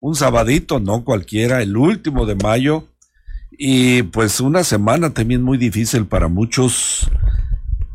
[0.00, 2.88] Un sabadito, no cualquiera, el último de mayo.
[3.50, 7.10] Y pues una semana también muy difícil para muchos,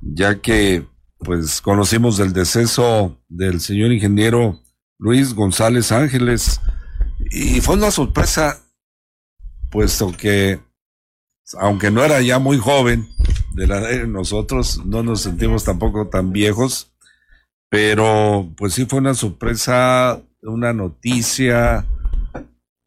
[0.01, 0.85] ya que
[1.19, 4.59] pues conocimos el deceso del señor ingeniero
[4.99, 6.59] Luis González Ángeles
[7.31, 8.61] y fue una sorpresa,
[9.69, 10.59] puesto que
[11.59, 13.07] aunque no era ya muy joven,
[13.53, 16.93] de la de nosotros no nos sentimos tampoco tan viejos,
[17.69, 21.85] pero pues sí fue una sorpresa, una noticia,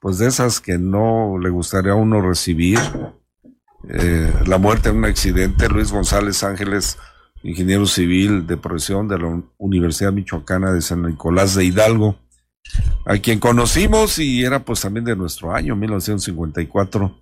[0.07, 2.79] pues de esas que no le gustaría a uno recibir.
[3.89, 6.97] Eh, la muerte en un accidente, Luis González Ángeles
[7.43, 12.21] ingeniero civil de profesión de la Universidad Michoacana de San Nicolás de Hidalgo,
[13.05, 17.21] a quien conocimos y era pues también de nuestro año, 1954.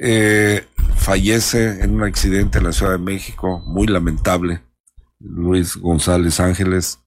[0.00, 4.60] Eh, fallece en un accidente en la Ciudad de México, muy lamentable,
[5.20, 6.98] Luis González Ángeles,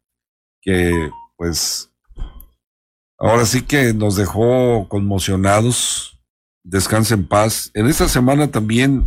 [0.61, 1.91] que pues
[3.19, 6.19] ahora sí que nos dejó conmocionados,
[6.63, 7.71] descansa en paz.
[7.73, 9.05] En esta semana también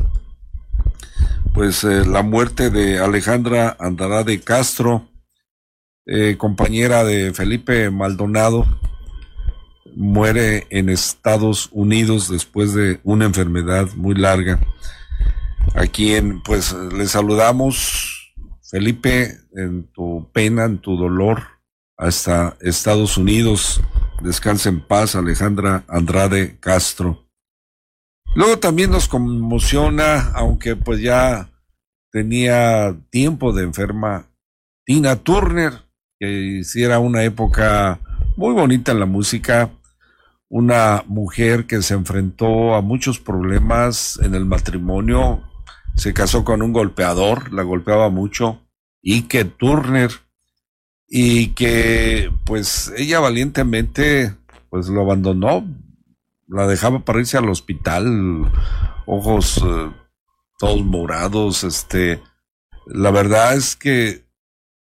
[1.53, 5.07] pues eh, la muerte de Alejandra Andrade Castro,
[6.07, 8.67] eh, compañera de Felipe Maldonado,
[9.95, 14.61] muere en Estados Unidos después de una enfermedad muy larga.
[15.75, 21.43] A quien pues le saludamos, Felipe, en tu pena, en tu dolor,
[21.99, 23.83] hasta Estados Unidos.
[24.22, 27.27] Descansa en paz, Alejandra Andrade Castro.
[28.37, 31.50] Luego también nos conmociona, aunque pues ya
[32.12, 34.27] tenía tiempo de enferma,
[34.87, 35.72] Tina Turner,
[36.21, 37.99] que hiciera una época
[38.37, 39.71] muy bonita en la música,
[40.49, 45.43] una mujer que se enfrentó a muchos problemas en el matrimonio,
[45.97, 48.60] se casó con un golpeador, la golpeaba mucho,
[49.03, 50.12] Ike Turner,
[51.15, 54.34] y que pues ella valientemente
[54.71, 55.69] pues lo abandonó,
[56.49, 58.50] la dejaba para irse al hospital,
[59.05, 59.91] ojos eh,
[60.59, 62.22] todos morados, este,
[62.87, 64.25] la verdad es que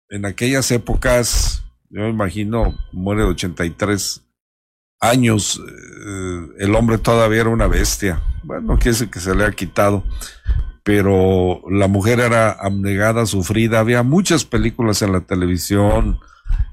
[0.07, 4.21] en aquellas épocas, yo me imagino, muere de 83
[5.01, 9.51] años, eh, el hombre todavía era una bestia, bueno, quiere decir que se le ha
[9.51, 10.05] quitado,
[10.83, 16.19] pero la mujer era abnegada, sufrida, había muchas películas en la televisión,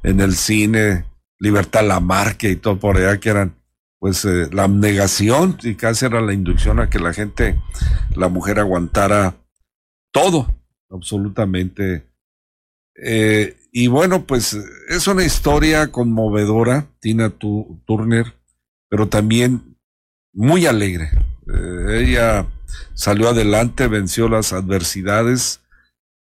[0.03, 1.05] en el cine,
[1.39, 3.55] Libertad Lamarque y todo por allá que eran
[3.99, 7.61] pues eh, la abnegación y casi era la inducción a que la gente,
[8.15, 9.37] la mujer aguantara
[10.13, 10.55] todo,
[10.91, 12.07] absolutamente.
[12.95, 14.57] Eh, y bueno, pues
[14.89, 18.35] es una historia conmovedora, Tina Turner,
[18.89, 19.77] pero también
[20.33, 21.11] muy alegre.
[21.53, 22.47] Eh, ella
[22.95, 25.61] salió adelante, venció las adversidades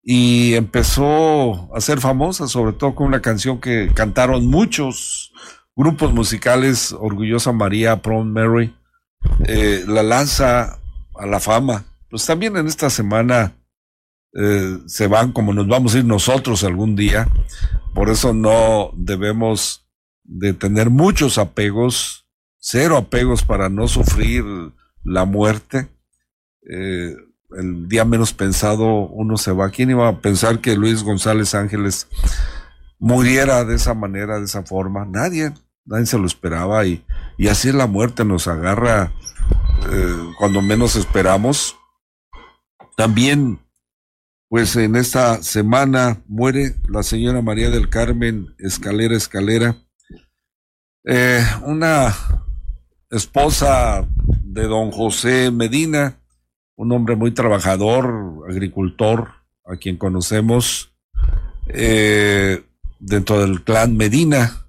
[0.02, 5.32] y empezó a ser famosa, sobre todo con una canción que cantaron muchos
[5.76, 8.76] grupos musicales, Orgullosa María, Prom Mary,
[9.48, 10.80] eh, la lanza
[11.16, 11.86] a la fama.
[12.10, 13.54] Pues también en esta semana
[14.36, 17.28] eh, se van como nos vamos a ir nosotros algún día.
[17.94, 19.86] Por eso no debemos
[20.24, 22.26] de tener muchos apegos,
[22.58, 24.44] cero apegos para no sufrir
[25.04, 25.90] la muerte.
[26.70, 27.16] Eh,
[27.58, 29.70] el día menos pensado uno se va.
[29.70, 32.08] ¿Quién iba a pensar que Luis González Ángeles
[33.00, 35.06] muriera de esa manera, de esa forma?
[35.06, 35.54] Nadie
[35.86, 37.06] nadie se lo esperaba y,
[37.38, 39.14] y así es la muerte, nos agarra
[39.92, 41.78] eh, cuando menos esperamos.
[42.96, 43.60] También,
[44.50, 49.78] pues en esta semana muere la señora María del Carmen Escalera Escalera,
[51.06, 52.16] eh, una
[53.10, 54.08] esposa
[54.44, 56.20] de don José Medina,
[56.76, 59.30] un hombre muy trabajador, agricultor,
[59.66, 60.94] a quien conocemos
[61.68, 62.64] eh,
[63.00, 64.66] dentro del clan Medina.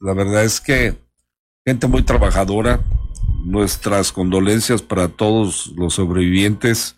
[0.00, 0.96] La verdad es que
[1.66, 2.80] gente muy trabajadora,
[3.44, 6.96] nuestras condolencias para todos los sobrevivientes,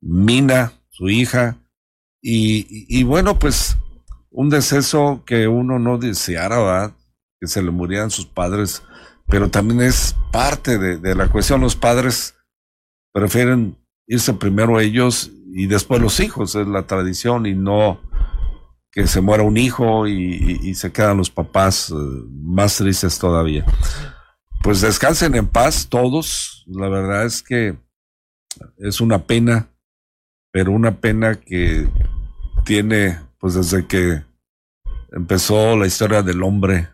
[0.00, 1.56] Mina, su hija,
[2.28, 3.78] y, bueno, pues
[4.30, 6.96] un deceso que uno no deseara, ¿verdad?
[7.40, 8.82] que se le murieran sus padres,
[9.28, 11.60] pero también es parte de, de la cuestión.
[11.60, 12.35] Los padres
[13.16, 17.98] prefieren irse primero ellos y después los hijos, es la tradición y no
[18.92, 21.94] que se muera un hijo y, se quedan los papás eh,
[22.30, 23.64] más tristes todavía.
[24.62, 27.78] Pues descansen en paz todos, la verdad es que
[28.76, 29.70] es una pena,
[30.50, 31.88] pero una pena que
[32.66, 34.24] tiene, pues desde que
[35.10, 36.90] empezó la historia del hombre,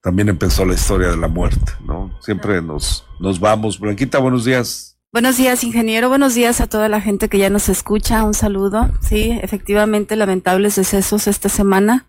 [0.00, 2.10] también empezó la historia de la muerte, ¿no?
[2.22, 3.78] Siempre nos, nos vamos.
[3.78, 4.89] Blanquita, buenos días.
[5.12, 6.08] Buenos días, ingeniero.
[6.08, 8.22] Buenos días a toda la gente que ya nos escucha.
[8.22, 8.92] Un saludo.
[9.00, 12.06] Sí, efectivamente, lamentables decesos esta semana,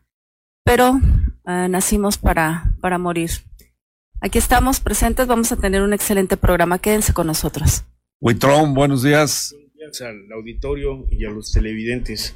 [0.63, 0.99] pero
[1.47, 3.31] eh, nacimos para, para morir.
[4.19, 5.25] Aquí estamos presentes.
[5.25, 6.77] Vamos a tener un excelente programa.
[6.77, 7.85] Quédense con nosotros.
[8.19, 9.51] Huitrón, buenos días.
[9.51, 12.35] Buenos días al auditorio y a los televidentes.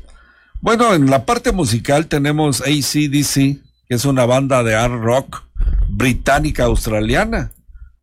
[0.61, 5.43] Bueno, en la parte musical tenemos ACDC, que es una banda de art rock
[5.89, 7.51] británica australiana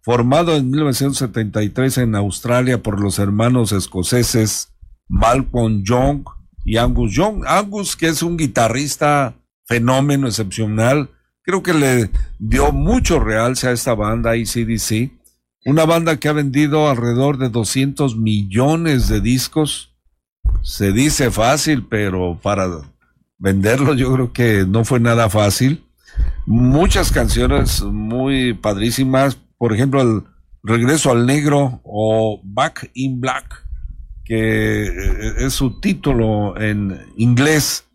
[0.02, 4.72] formado en 1973 en Australia por los hermanos escoceses
[5.08, 6.24] Malcolm Young
[6.64, 7.44] y Angus Young.
[7.46, 9.34] Angus, que es un guitarrista
[9.66, 11.10] fenómeno excepcional,
[11.42, 15.12] creo que le dio mucho realce a esta banda ICDC,
[15.64, 19.94] una banda que ha vendido alrededor de 200 millones de discos.
[20.62, 22.68] Se dice fácil, pero para
[23.38, 25.84] venderlo yo creo que no fue nada fácil.
[26.44, 30.24] Muchas canciones muy padrísimas, por ejemplo, el
[30.64, 33.64] Regreso al Negro o Back in Black,
[34.24, 37.86] que eh, es su título en inglés,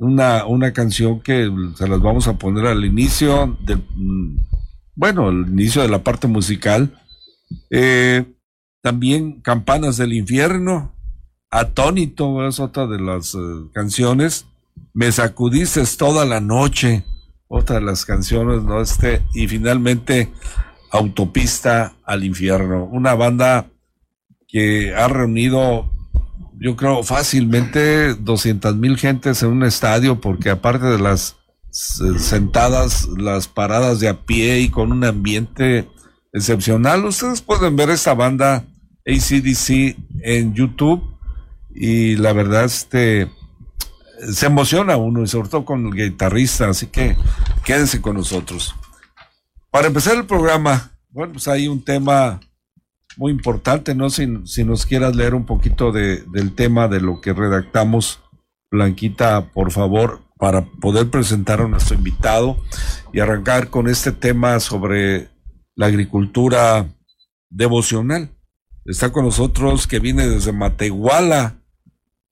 [0.00, 4.36] una, una canción que se las vamos a poner al inicio del, mm,
[4.96, 7.00] bueno, al inicio de la parte musical.
[7.70, 8.24] Eh,
[8.82, 10.92] también Campanas del Infierno,
[11.50, 13.38] Atónito es otra de las eh,
[13.72, 14.46] canciones.
[14.92, 17.04] Me sacudiste toda la noche,
[17.46, 18.80] otra de las canciones, ¿no?
[18.80, 20.32] Este, y finalmente
[20.96, 23.66] Autopista al Infierno, una banda
[24.48, 25.90] que ha reunido,
[26.58, 31.36] yo creo, fácilmente 200 mil gentes en un estadio, porque aparte de las
[31.70, 35.88] sentadas, las paradas de a pie y con un ambiente
[36.32, 38.64] excepcional, ustedes pueden ver esta banda
[39.06, 41.02] ACDC en YouTube
[41.74, 43.30] y la verdad este
[44.32, 47.16] se emociona uno y sobre todo con el guitarrista, así que
[47.64, 48.74] quédense con nosotros.
[49.76, 52.40] Para empezar el programa, bueno, pues hay un tema
[53.18, 54.08] muy importante, ¿no?
[54.08, 58.20] Si, si nos quieras leer un poquito de, del tema de lo que redactamos,
[58.70, 62.56] Blanquita, por favor, para poder presentar a nuestro invitado
[63.12, 65.28] y arrancar con este tema sobre
[65.74, 66.88] la agricultura
[67.50, 68.30] devocional.
[68.86, 71.62] Está con nosotros que viene desde Matehuala,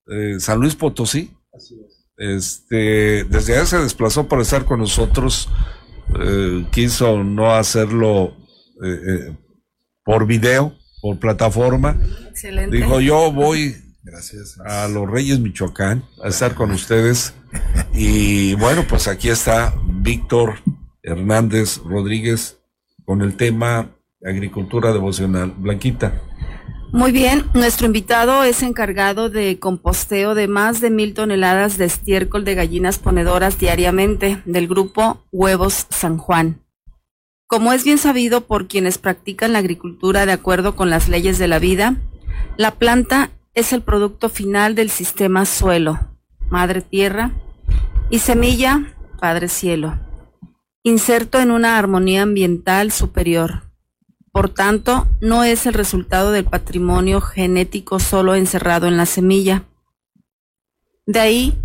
[0.07, 1.31] eh, San Luis Potosí.
[1.53, 2.07] Así es.
[2.17, 5.51] Este, desde allá se desplazó para estar con nosotros
[6.21, 8.37] eh, quiso no hacerlo
[8.83, 9.37] eh, eh,
[10.05, 11.97] por video, por plataforma.
[12.71, 14.59] Dijo, yo voy Gracias.
[14.65, 17.35] a los Reyes Michoacán a estar con ustedes.
[17.97, 20.57] Y bueno, pues aquí está Víctor
[21.05, 22.59] Hernández Rodríguez
[23.05, 25.55] con el tema agricultura devocional.
[25.57, 26.21] Blanquita.
[26.95, 32.45] Muy bien, nuestro invitado es encargado de composteo de más de mil toneladas de estiércol
[32.45, 36.63] de gallinas ponedoras diariamente del grupo Huevos San Juan.
[37.49, 41.49] Como es bien sabido por quienes practican la agricultura de acuerdo con las leyes de
[41.49, 41.97] la vida,
[42.57, 45.99] la planta es el producto final del sistema suelo,
[46.49, 47.33] madre tierra,
[48.09, 49.99] y semilla, padre cielo,
[50.85, 53.65] inserto en una armonía ambiental superior
[54.35, 59.63] por tanto, no es el resultado del patrimonio genético solo encerrado en la semilla.
[61.07, 61.59] De ahí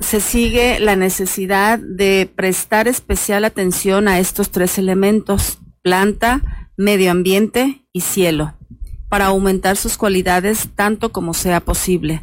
[0.00, 7.86] se sigue la necesidad de prestar especial atención a estos tres elementos, planta, medio ambiente
[7.92, 8.54] y cielo,
[9.08, 12.22] para aumentar sus cualidades tanto como sea posible.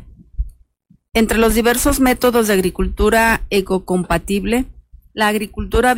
[1.13, 4.65] Entre los diversos métodos de agricultura ecocompatible,
[5.13, 5.95] la agricultura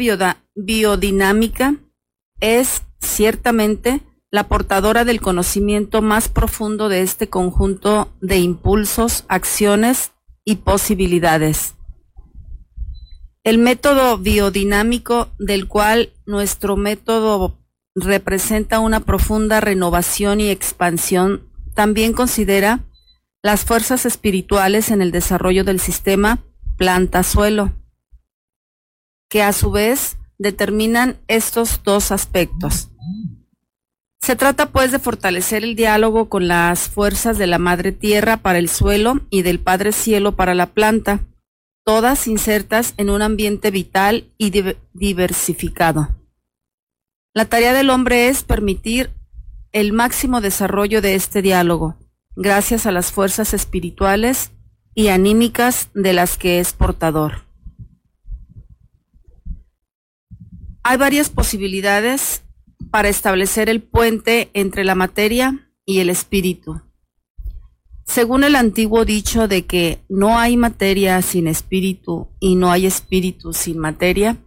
[0.53, 1.79] biodinámica
[2.41, 10.12] es ciertamente la portadora del conocimiento más profundo de este conjunto de impulsos, acciones
[10.45, 11.75] y posibilidades.
[13.43, 17.57] El método biodinámico del cual nuestro método
[17.95, 22.86] representa una profunda renovación y expansión, también considera
[23.41, 26.39] las fuerzas espirituales en el desarrollo del sistema
[26.77, 27.74] planta-suelo,
[29.29, 32.89] que a su vez determinan estos dos aspectos.
[34.19, 38.57] Se trata pues de fortalecer el diálogo con las fuerzas de la Madre Tierra para
[38.60, 41.19] el suelo y del Padre Cielo para la planta,
[41.83, 44.51] todas insertas en un ambiente vital y
[44.93, 46.10] diversificado.
[47.33, 49.12] La tarea del hombre es permitir
[49.71, 51.98] el máximo desarrollo de este diálogo,
[52.36, 54.51] gracias a las fuerzas espirituales
[54.95, 57.50] y anímicas de las que es portador.
[60.83, 62.43] Hay varias posibilidades
[62.89, 66.81] para establecer el puente entre la materia y el espíritu.
[68.05, 73.53] Según el antiguo dicho de que no hay materia sin espíritu y no hay espíritu
[73.53, 74.38] sin materia,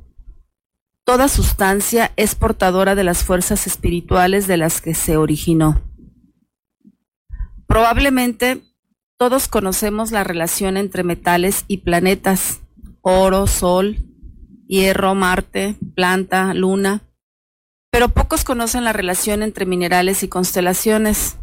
[1.04, 5.82] toda sustancia es portadora de las fuerzas espirituales de las que se originó.
[7.66, 8.62] Probablemente
[9.16, 12.60] todos conocemos la relación entre metales y planetas,
[13.00, 13.96] oro, sol,
[14.66, 17.02] hierro, Marte, planta, luna,
[17.90, 21.36] pero pocos conocen la relación entre minerales y constelaciones.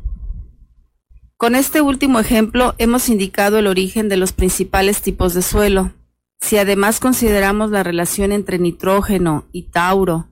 [1.37, 5.93] Con este último ejemplo hemos indicado el origen de los principales tipos de suelo.
[6.39, 10.27] Si además consideramos la relación entre nitrógeno y Tauro,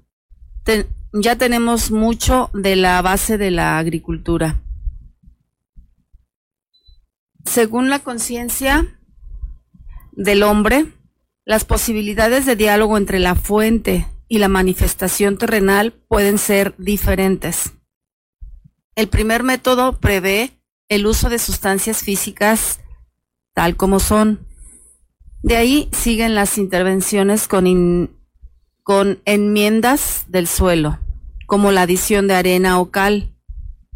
[1.14, 4.62] ya tenemos mucho de la base de la agricultura.
[7.46, 9.00] Según la conciencia
[10.12, 10.86] del hombre,
[11.50, 17.74] las posibilidades de diálogo entre la fuente y la manifestación terrenal pueden ser diferentes.
[18.94, 20.52] El primer método prevé
[20.90, 22.82] el uso de sustancias físicas
[23.56, 24.46] tal como son.
[25.42, 28.16] De ahí siguen las intervenciones con,
[28.84, 31.00] con enmiendas del suelo,
[31.48, 33.34] como la adición de arena o cal,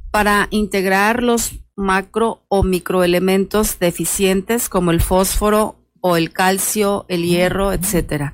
[0.10, 7.72] para integrar los macro o microelementos deficientes como el fósforo o el calcio, el hierro,
[7.72, 8.33] etc.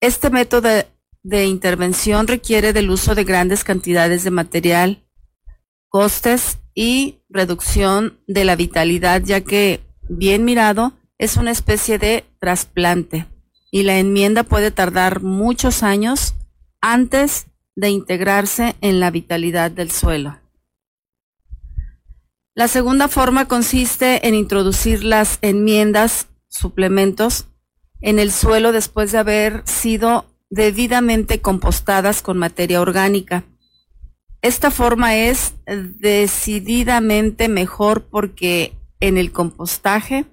[0.00, 0.68] Este método
[1.22, 5.04] de intervención requiere del uso de grandes cantidades de material,
[5.88, 13.26] costes y reducción de la vitalidad, ya que, bien mirado, es una especie de trasplante
[13.70, 16.34] y la enmienda puede tardar muchos años
[16.80, 17.46] antes
[17.76, 20.40] de integrarse en la vitalidad del suelo.
[22.54, 27.46] La segunda forma consiste en introducir las enmiendas, suplementos,
[28.00, 33.44] en el suelo después de haber sido debidamente compostadas con materia orgánica.
[34.42, 40.26] Esta forma es decididamente mejor porque en el compostaje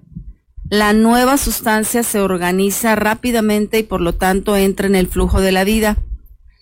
[0.68, 5.52] la nueva sustancia se organiza rápidamente y por lo tanto entra en el flujo de
[5.52, 5.96] la vida.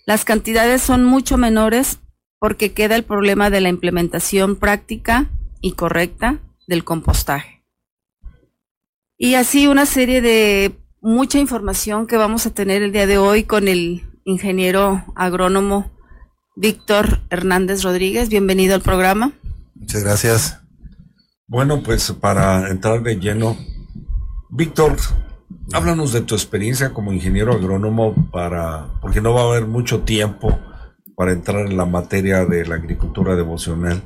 [0.05, 1.99] Las cantidades son mucho menores
[2.39, 5.29] porque queda el problema de la implementación práctica
[5.61, 7.58] y correcta del compostaje.
[9.21, 13.43] Y así una serie de mucha información que vamos a tener el día de hoy
[13.43, 15.91] con el ingeniero agrónomo
[16.55, 18.29] Víctor Hernández Rodríguez.
[18.29, 19.33] Bienvenido al programa.
[19.75, 20.61] Muchas gracias.
[21.47, 23.57] Bueno, pues para entrar de lleno,
[24.51, 24.95] Víctor,
[25.73, 30.57] háblanos de tu experiencia como ingeniero agrónomo para, porque no va a haber mucho tiempo
[31.17, 34.01] para entrar en la materia de la agricultura devocional,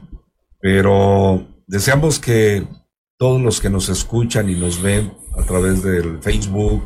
[0.60, 2.65] pero deseamos que
[3.17, 6.84] todos los que nos escuchan y nos ven a través del Facebook,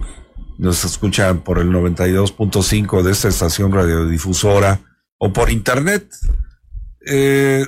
[0.57, 4.81] nos escuchan por el 92.5 de esta estación radiodifusora
[5.17, 6.09] o por internet.
[7.05, 7.65] Eh,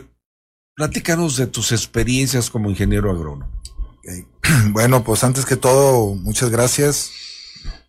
[0.75, 3.59] platícanos de tus experiencias como ingeniero agrónomo.
[4.71, 7.11] Bueno, pues antes que todo, muchas gracias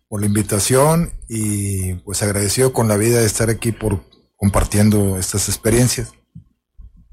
[0.07, 4.03] por la invitación y pues agradecido con la vida de estar aquí por
[4.35, 6.11] compartiendo estas experiencias.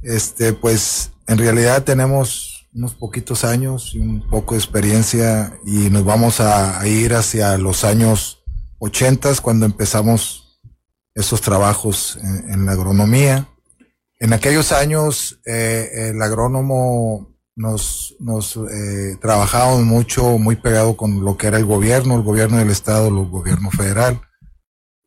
[0.02, 6.04] Este, pues en realidad tenemos unos poquitos años y un poco de experiencia y nos
[6.04, 8.44] vamos a, ir hacia los años
[8.78, 10.60] 80 cuando empezamos
[11.12, 13.48] esos trabajos en, la agronomía.
[14.20, 21.36] En aquellos años eh, el agrónomo nos, nos eh, trabajábamos mucho, muy pegado con lo
[21.36, 24.20] que era el gobierno, el gobierno del estado, el gobierno federal,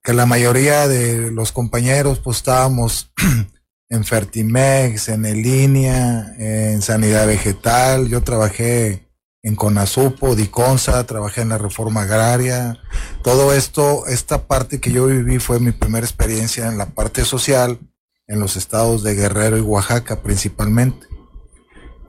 [0.03, 3.13] que la mayoría de los compañeros pues estábamos
[3.91, 8.07] en Fertimex, en Elinea, en Sanidad Vegetal.
[8.07, 9.11] Yo trabajé
[9.43, 12.79] en Conasupo, Diconsa, trabajé en la reforma agraria.
[13.21, 17.79] Todo esto, esta parte que yo viví fue mi primera experiencia en la parte social,
[18.27, 21.07] en los estados de Guerrero y Oaxaca principalmente.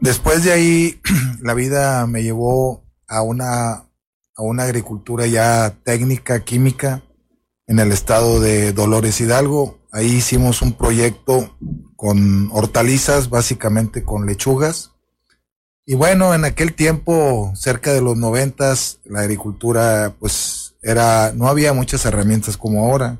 [0.01, 1.01] Después de ahí,
[1.43, 7.03] la vida me llevó a una, a una agricultura ya técnica, química,
[7.67, 11.55] en el estado de Dolores Hidalgo, Ahí hicimos un proyecto
[11.97, 14.93] con hortalizas, básicamente con lechugas.
[15.85, 21.75] Y bueno, en aquel tiempo, cerca de los noventas, la agricultura pues era, no había
[21.75, 23.19] muchas herramientas como ahora.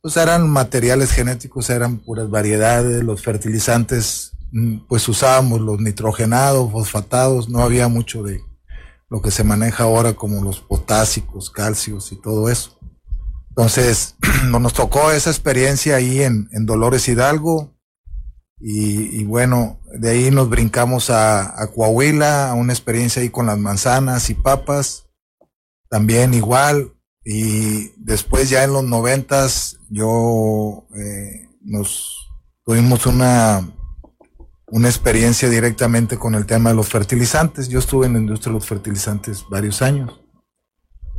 [0.00, 7.48] Pues eran materiales genéticos, eran puras variedades, los fertilizantes, mm, pues usábamos los nitrogenados, fosfatados,
[7.48, 8.40] no había mucho de
[9.08, 12.75] lo que se maneja ahora como los potásicos, calcios y todo eso.
[13.56, 14.16] Entonces,
[14.50, 17.72] nos tocó esa experiencia ahí en, Dolores Hidalgo,
[18.58, 23.58] y, bueno, de ahí nos brincamos a, a, Coahuila, a una experiencia ahí con las
[23.58, 25.08] manzanas y papas,
[25.88, 26.92] también igual.
[27.24, 32.30] Y después ya en los noventas yo eh, nos
[32.64, 33.68] tuvimos una,
[34.68, 37.68] una experiencia directamente con el tema de los fertilizantes.
[37.68, 40.25] Yo estuve en la industria de los fertilizantes varios años.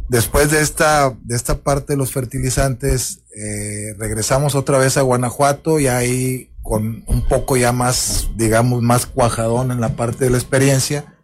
[0.10, 5.80] Después de esta, de esta parte de los fertilizantes, eh, regresamos otra vez a Guanajuato
[5.80, 10.38] y ahí con un poco ya más, digamos, más cuajadón en la parte de la
[10.38, 11.18] experiencia.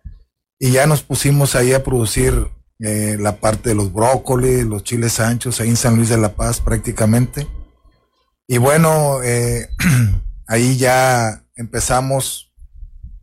[0.60, 2.50] Y ya nos pusimos ahí a producir
[2.80, 6.36] eh, la parte de los brócolis, los chiles anchos, ahí en San Luis de la
[6.36, 7.48] Paz prácticamente.
[8.48, 9.70] Y bueno, eh,
[10.48, 12.54] ahí ya empezamos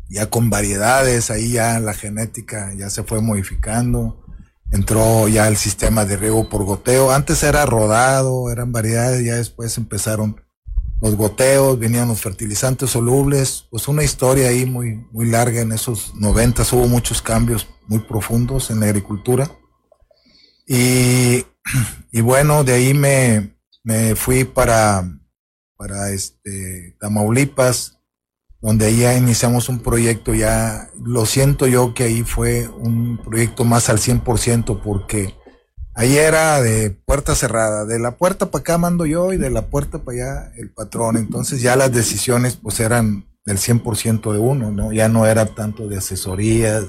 [0.08, 4.19] ya con variedades, ahí ya la genética ya se fue modificando,
[4.72, 9.76] entró ya el sistema de riego por goteo, antes era rodado, eran variedades, ya después
[9.78, 10.40] empezaron
[11.00, 16.14] los goteos, venían los fertilizantes solubles, pues una historia ahí muy, muy larga en esos
[16.14, 19.50] noventas, hubo muchos cambios muy profundos en la agricultura.
[20.66, 21.46] Y,
[22.12, 25.04] y bueno, de ahí me, me fui para,
[25.76, 27.99] para este, Tamaulipas,
[28.60, 33.64] donde ahí ya iniciamos un proyecto, ya lo siento yo que ahí fue un proyecto
[33.64, 35.34] más al 100% porque
[35.94, 39.66] Ahí era de puerta cerrada, de la puerta para acá mando yo y de la
[39.66, 41.16] puerta para allá el patrón.
[41.16, 44.92] Entonces ya las decisiones pues eran del 100% de uno, ¿no?
[44.92, 46.84] Ya no era tanto de asesorías.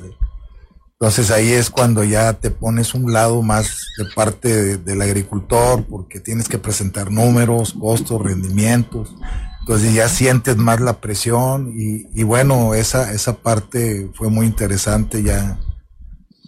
[0.94, 6.20] Entonces ahí es cuando ya te pones un lado más de parte del agricultor porque
[6.20, 9.16] tienes que presentar números, costos, rendimientos.
[9.62, 15.24] Entonces ya sientes más la presión y, y bueno, esa, esa parte fue muy interesante
[15.24, 15.60] ya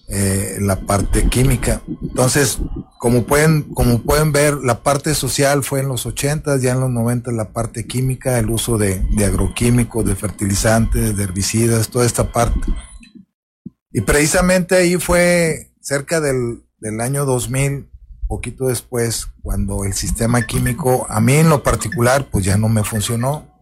[0.10, 1.82] eh, la parte química.
[2.02, 2.60] Entonces,
[3.00, 6.90] como pueden, como pueden ver, la parte social fue en los 80, ya en los
[6.90, 12.32] 90 la parte química, el uso de, de agroquímicos, de fertilizantes, de herbicidas, toda esta
[12.32, 12.60] parte.
[13.92, 17.90] Y precisamente ahí fue cerca del, del año 2000,
[18.28, 22.84] poquito después, cuando el sistema químico, a mí en lo particular, pues ya no me
[22.84, 23.54] funcionó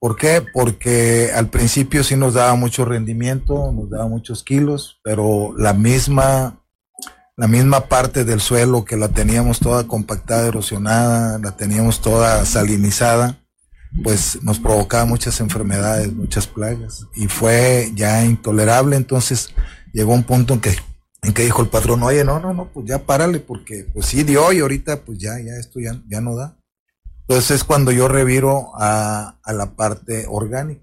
[0.00, 0.42] ¿Por qué?
[0.54, 6.58] Porque al principio sí nos daba mucho rendimiento, nos daba muchos kilos, pero la misma,
[7.36, 13.40] la misma parte del suelo que la teníamos toda compactada, erosionada, la teníamos toda salinizada,
[14.02, 17.06] pues nos provocaba muchas enfermedades, muchas plagas.
[17.14, 19.50] Y fue ya intolerable, entonces
[19.92, 20.76] llegó un punto en que,
[21.22, 24.22] en que dijo el patrón, oye, no, no, no, pues ya párale, porque pues sí
[24.22, 26.56] dio y ahorita pues ya, ya esto ya, ya no da.
[27.22, 30.82] Entonces es cuando yo reviro a, la parte orgánica.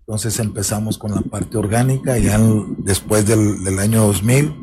[0.00, 2.38] Entonces empezamos con la parte orgánica ya
[2.78, 4.54] después del, año 2000.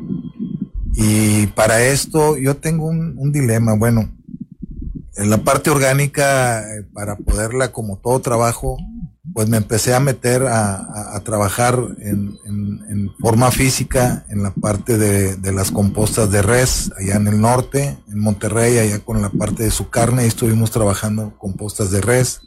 [0.94, 3.74] Y para esto yo tengo un dilema.
[3.74, 4.08] Bueno,
[5.16, 8.78] en la parte orgánica, eh, para poderla como todo trabajo,
[9.34, 12.38] pues me empecé a meter a, trabajar en,
[13.18, 18.18] forma física en la parte de, las compostas de res, allá en el norte, en
[18.18, 22.40] Monterrey, allá con la parte de su carne, y estuvimos trabajando compostas de res.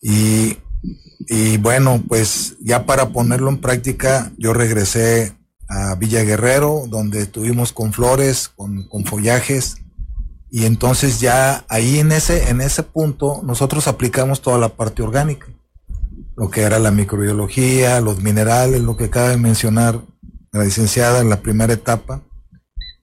[0.00, 0.56] Y,
[1.58, 5.36] bueno, pues ya para ponerlo en práctica, yo regresé
[5.68, 9.76] a Villa Guerrero, donde estuvimos con flores, con, con follajes,
[10.50, 15.48] y entonces ya ahí en ese, en ese punto nosotros aplicamos toda la parte orgánica
[16.38, 20.00] lo que era la microbiología, los minerales, lo que acaba de mencionar
[20.52, 22.22] la licenciada en la primera etapa.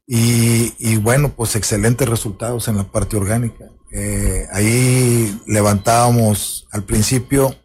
[0.08, 3.66] Y, bueno, pues excelentes resultados en la parte orgánica.
[3.92, 7.56] Eh, ahí levantábamos al principio,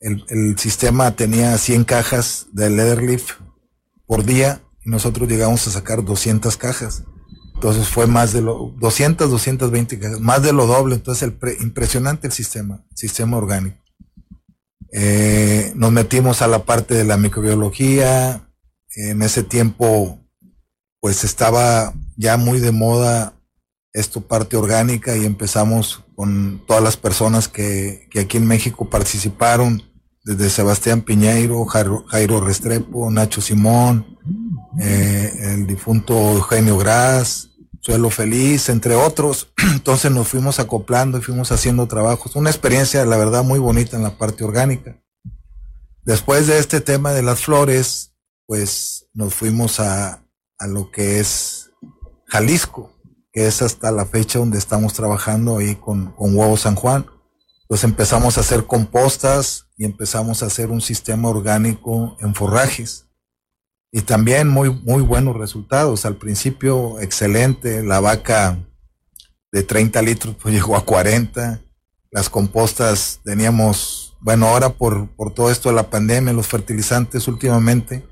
[0.00, 3.38] el, sistema tenía 100 cajas de Leatherleaf
[4.06, 7.04] por día y nosotros llegamos a sacar 200 cajas.
[7.54, 10.96] Entonces fue más de lo, 200, 220 cajas, más de lo doble.
[10.96, 13.81] Entonces el impresionante el sistema, sistema orgánico.
[14.92, 18.48] Eh, nos metimos a la parte de la microbiología.
[18.94, 20.18] En ese tiempo,
[21.00, 23.34] pues estaba ya muy de moda
[23.92, 29.82] esto parte orgánica y empezamos con todas las personas que, aquí en México participaron,
[30.24, 34.18] desde Sebastián Piñeiro, Jairo, Restrepo, Nacho Simón,
[34.80, 37.50] eh, el difunto Eugenio Gras,
[37.82, 39.52] Suelo Feliz, entre otros.
[39.74, 42.36] Entonces nos fuimos acoplando y fuimos haciendo trabajos.
[42.36, 45.02] Una experiencia, la verdad, muy bonita en la parte orgánica.
[46.04, 48.14] Después de este tema de las flores,
[48.46, 50.24] pues nos fuimos a,
[50.58, 51.72] a lo que es
[52.26, 52.92] Jalisco,
[53.32, 57.06] que es hasta la fecha donde estamos trabajando ahí con, con Huevo San Juan.
[57.66, 63.08] Pues empezamos a hacer compostas y empezamos a hacer un sistema orgánico en forrajes.
[63.92, 66.06] Y también muy, muy buenos resultados.
[66.06, 67.82] Al principio, excelente.
[67.82, 68.58] La vaca
[69.52, 71.60] de 30 litros pues llegó a 40.
[72.10, 78.06] Las compostas teníamos, bueno, ahora por, por todo esto de la pandemia, los fertilizantes últimamente,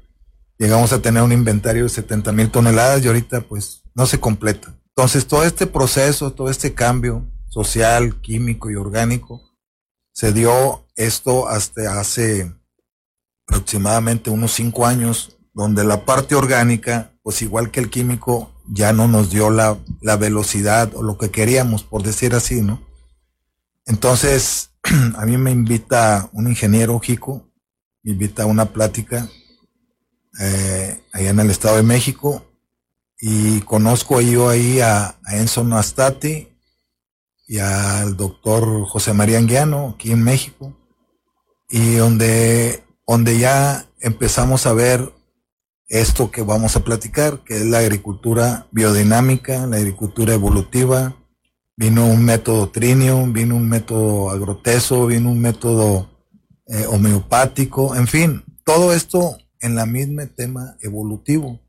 [0.59, 4.75] llegamos a tener un inventario de 70 mil toneladas y ahorita pues no se completa.
[4.97, 9.43] Entonces todo este proceso, todo este cambio social, químico y orgánico,
[10.13, 12.53] se dio esto hasta hace
[13.47, 19.09] aproximadamente unos cinco años, donde la parte orgánica, pues igual que el químico, ya no
[19.09, 22.81] nos dio la, la velocidad o lo que queríamos, por decir así, ¿no?
[23.85, 24.71] Entonces,
[25.17, 27.47] a mí me invita un ingeniero Jico,
[28.03, 29.29] me invita a una plática
[30.41, 32.43] eh, allá en el Estado de México
[33.21, 36.49] y conozco yo ahí a, Enzo Nastati
[37.47, 40.75] y al doctor José María Anguiano aquí en México
[41.69, 45.20] y donde, donde ya empezamos a ver
[45.91, 51.17] esto que vamos a platicar, que es la agricultura biodinámica, la agricultura evolutiva.
[51.77, 56.09] Vino un método trinio, vino un método agroteso, vino un método
[56.67, 61.61] eh, homeopático, en fin, todo esto en la misma tema evolutivo,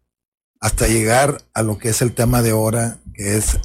[0.59, 3.59] hasta llegar a lo que es el tema de ahora, que es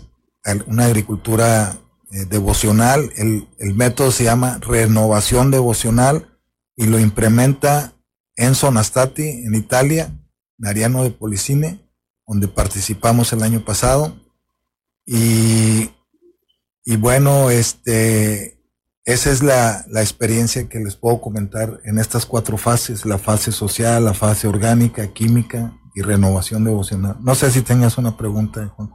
[0.66, 1.76] una agricultura
[2.12, 3.12] eh, devocional.
[3.16, 6.38] El, el, método se llama renovación devocional
[6.76, 7.92] y lo implementa
[8.36, 10.10] Enzo Nastati en Italia,
[10.58, 11.80] Nariano de Policine,
[12.26, 14.16] donde participamos el año pasado.
[15.04, 15.90] Y,
[16.84, 18.60] y bueno, este,
[19.04, 23.52] esa es la, la, experiencia que les puedo comentar en estas cuatro fases, la fase
[23.52, 27.16] social, la fase orgánica, química y renovación devocional.
[27.20, 28.90] No sé si tengas una pregunta, Juan.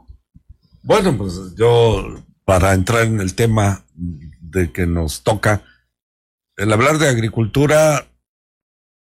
[0.82, 5.62] Bueno, pues yo, para entrar en el tema de que nos toca,
[6.56, 8.11] el hablar de agricultura,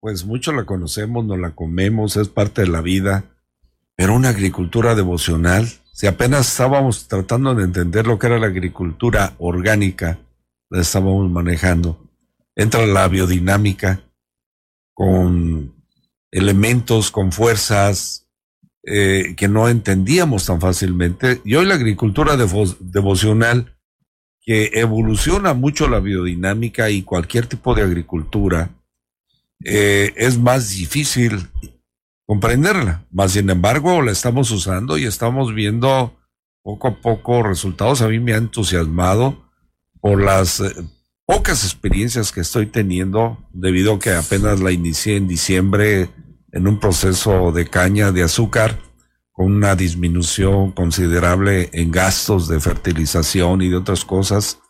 [0.06, 3.24] pues mucho la conocemos, no la comemos, es parte de la vida,
[3.96, 9.34] pero una agricultura devocional, si apenas estábamos tratando de entender lo que era la agricultura
[9.38, 10.20] orgánica,
[10.70, 12.08] la estábamos manejando.
[12.54, 14.04] Entra la biodinámica
[14.94, 15.74] con
[16.30, 18.28] elementos, con fuerzas
[18.84, 21.40] eh, que no entendíamos tan fácilmente.
[21.44, 23.76] Y hoy la agricultura devocional,
[24.40, 28.70] que evoluciona mucho la biodinámica y cualquier tipo de agricultura,
[29.64, 31.48] eh, es más difícil
[32.26, 33.06] comprenderla.
[33.10, 36.16] Más sin embargo, la estamos usando y estamos viendo
[36.62, 38.02] poco a poco resultados.
[38.02, 39.48] A mí me ha entusiasmado
[40.00, 40.74] por las eh,
[41.24, 46.10] pocas experiencias que estoy teniendo, debido a que apenas la inicié en diciembre
[46.52, 48.80] en un proceso de caña de azúcar,
[49.32, 54.60] con una disminución considerable en gastos de fertilización y de otras cosas.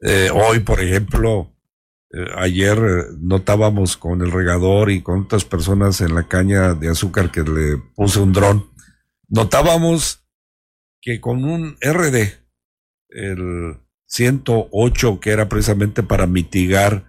[0.00, 1.52] Eh, hoy, por ejemplo,
[2.36, 2.78] ayer
[3.20, 7.78] notábamos con el regador y con otras personas en la caña de azúcar que le
[7.94, 8.70] puse un dron,
[9.28, 10.24] notábamos
[11.00, 12.32] que con un RD,
[13.08, 17.06] el 108, que era precisamente para mitigar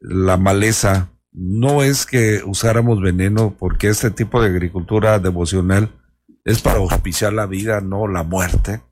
[0.00, 1.12] la maleza.
[1.32, 5.90] No es que usáramos veneno, porque este tipo de agricultura devocional
[6.44, 8.82] es para auspiciar la vida, no la muerte.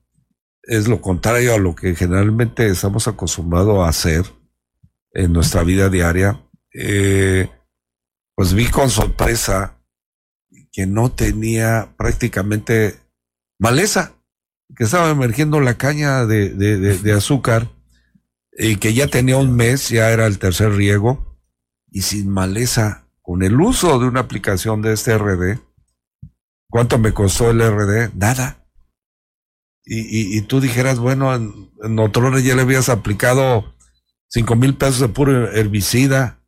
[0.63, 4.38] Es lo contrario a lo que generalmente estamos acostumbrados a hacer
[5.13, 6.43] en nuestra vida diaria.
[6.73, 7.49] Eh,
[8.35, 9.81] pues vi con sorpresa
[10.71, 12.99] que no tenía prácticamente
[13.59, 14.13] maleza
[14.75, 17.69] que estaba emergiendo la caña de, de, azúcar
[18.57, 21.39] y que ya tenía un mes, ya era el tercer riego,
[21.91, 25.59] y sin maleza, con el uso de una aplicación de este RD,
[26.69, 28.13] ¿cuánto me costó el RD?
[28.15, 28.67] Nada.
[29.85, 31.97] Y, y, tú dijeras, bueno, en, en
[32.43, 33.73] ya le habías aplicado
[34.29, 36.39] cinco mil pesos de puro herbicida,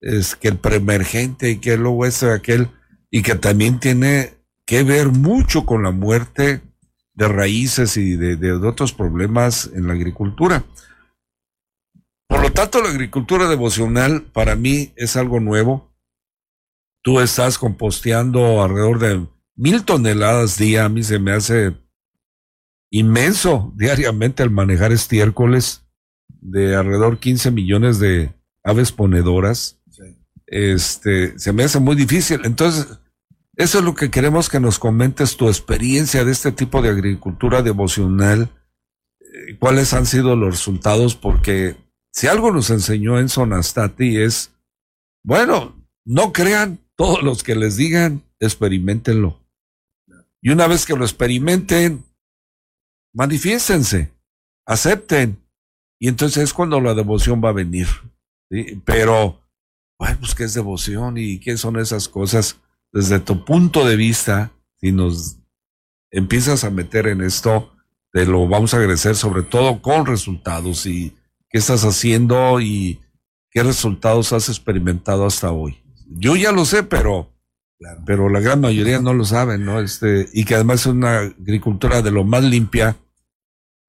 [0.00, 2.68] es que el preemergente y que luego ese aquel,
[3.10, 4.34] y que también tiene
[4.66, 6.60] que ver mucho con la muerte
[7.14, 10.64] de raíces y de, otros problemas en la agricultura.
[12.28, 15.90] Por lo tanto, la agricultura devocional para mí es algo nuevo.
[17.02, 20.84] Tú estás composteando alrededor de mil toneladas día.
[20.84, 21.74] A mí se me hace
[22.90, 25.87] inmenso diariamente el manejar estiércoles
[26.40, 29.80] de alrededor 15 millones de aves ponedoras.
[30.46, 32.40] Este, se me hace muy difícil.
[32.44, 32.86] Entonces,
[33.56, 37.62] eso es lo que queremos que nos comentes tu experiencia de este tipo de agricultura
[37.62, 38.50] devocional.
[39.20, 41.16] Eh, ¿Cuáles han sido los resultados?
[41.16, 41.76] Porque
[42.12, 44.52] si algo nos enseñó en Sonastati es,
[45.24, 49.44] bueno, no crean todos los que les digan, experimentenlo.
[50.40, 52.04] Y una vez que lo experimenten,
[53.12, 54.12] manifiéstense,
[54.66, 55.38] acepten.
[55.98, 57.88] Y entonces es cuando la devoción va a venir.
[58.84, 59.40] Pero,
[59.98, 62.60] bueno, pues qué es devoción y qué son esas cosas.
[62.92, 65.38] Desde tu punto de vista, si nos
[66.10, 67.72] empiezas a meter en esto,
[68.12, 71.14] te lo vamos a agradecer sobre todo con resultados y
[71.50, 73.00] qué estás haciendo y
[73.50, 75.82] qué resultados has experimentado hasta hoy.
[76.06, 77.30] Yo ya lo sé, pero,
[78.06, 79.80] pero la gran mayoría no lo saben, ¿no?
[79.80, 82.96] Este, y que además es una agricultura de lo más limpia,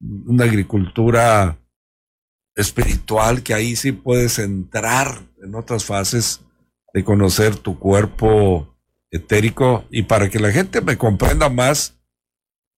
[0.02, 1.59] una agricultura
[2.60, 6.42] espiritual que ahí sí puedes entrar en otras fases
[6.94, 8.78] de conocer tu cuerpo
[9.12, 12.00] etérico y para que la gente me comprenda más,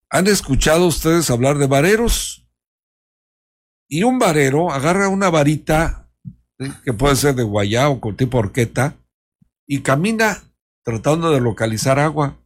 [0.09, 2.47] ¿han escuchado ustedes hablar de vareros?
[3.87, 6.09] Y un varero agarra una varita
[6.85, 8.95] que puede ser de guayá con tipo horqueta
[9.65, 10.43] y camina
[10.83, 12.37] tratando de localizar agua.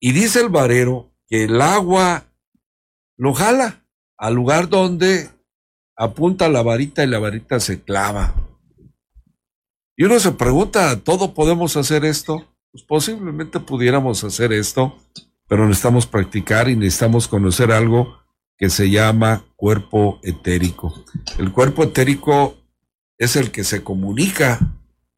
[0.00, 2.24] Y dice el varero que el agua
[3.16, 3.84] lo jala
[4.16, 5.37] al lugar donde
[5.98, 8.34] apunta la varita y la varita se clava.
[9.96, 12.46] Y uno se pregunta, ¿todo podemos hacer esto?
[12.70, 14.96] Pues posiblemente pudiéramos hacer esto,
[15.48, 18.16] pero necesitamos practicar y necesitamos conocer algo
[18.56, 20.94] que se llama cuerpo etérico.
[21.36, 22.56] El cuerpo etérico
[23.18, 24.60] es el que se comunica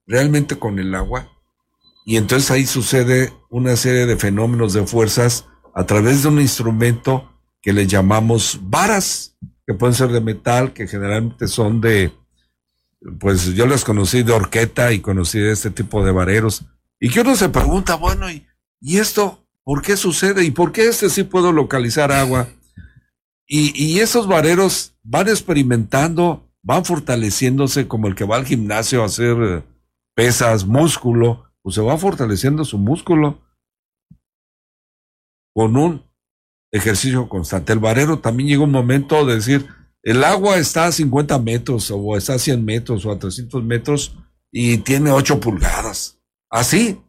[0.07, 1.29] realmente con el agua
[2.07, 7.31] y entonces ahí sucede una serie de fenómenos de fuerzas a través de un instrumento
[7.61, 9.37] que le llamamos varas,
[9.71, 12.13] que pueden ser de metal, que generalmente son de,
[13.21, 16.65] pues yo las conocí de horqueta y conocí de este tipo de vareros.
[16.99, 18.45] Y que uno se pregunta, bueno, ¿y,
[18.81, 20.45] ¿y esto por qué sucede?
[20.45, 22.49] ¿Y por qué este sí puedo localizar agua?
[23.47, 29.07] Y, y esos vareros van experimentando, van fortaleciéndose como el que va al gimnasio a
[29.07, 29.63] hacer eh,
[30.17, 33.41] pesas, músculo, pues se va fortaleciendo su músculo
[35.55, 36.10] con un
[36.71, 37.73] ejercicio constante.
[37.73, 39.67] El varero también llega un momento de decir,
[40.03, 44.17] el agua está a 50 metros o está a 100 metros o a 300 metros
[44.51, 46.19] y tiene 8 pulgadas.
[46.49, 47.01] Así.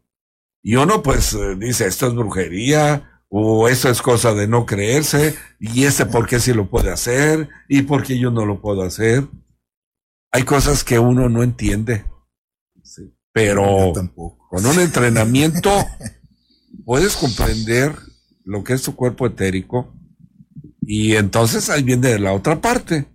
[0.63, 5.35] Y uno pues eh, dice, esto es brujería, o eso es cosa de no creerse,
[5.57, 8.83] y ese por qué sí lo puede hacer, y por qué yo no lo puedo
[8.83, 9.25] hacer.
[10.31, 12.05] Hay cosas que uno no entiende.
[13.31, 13.93] pero
[14.49, 15.71] con un entrenamiento
[16.85, 17.95] puedes comprender
[18.43, 19.93] lo que es tu cuerpo etérico,
[20.81, 23.07] y entonces ahí viene la otra parte.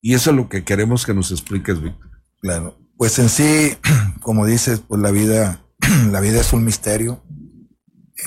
[0.00, 2.10] Y eso es lo que queremos que nos expliques, Víctor.
[2.40, 2.78] Claro.
[2.96, 3.76] Pues en sí,
[4.20, 5.64] como dices, pues la vida,
[6.10, 7.22] la vida es un misterio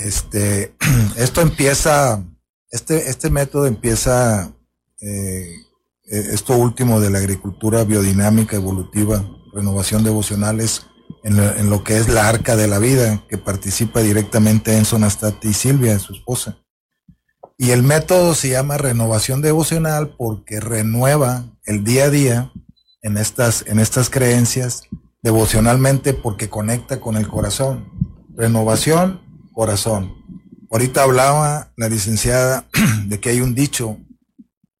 [0.03, 0.75] este,
[1.17, 2.23] esto empieza,
[2.71, 4.53] este, este método empieza,
[5.01, 5.55] eh,
[6.11, 10.85] eh, esto último de la agricultura biodinámica evolutiva, renovación devocional, es
[11.25, 15.53] en lo, que es la arca de la vida, que participa directamente en Sonastati y
[15.53, 16.59] Silvia, su esposa.
[17.57, 22.51] Y el método se llama renovación devocional porque renueva el día a día
[23.01, 24.83] en estas, en estas creencias
[25.23, 27.89] devocionalmente porque conecta con el corazón.
[28.35, 30.13] Renovación corazón.
[30.69, 32.67] Ahorita hablaba la licenciada
[33.07, 33.97] de que hay un dicho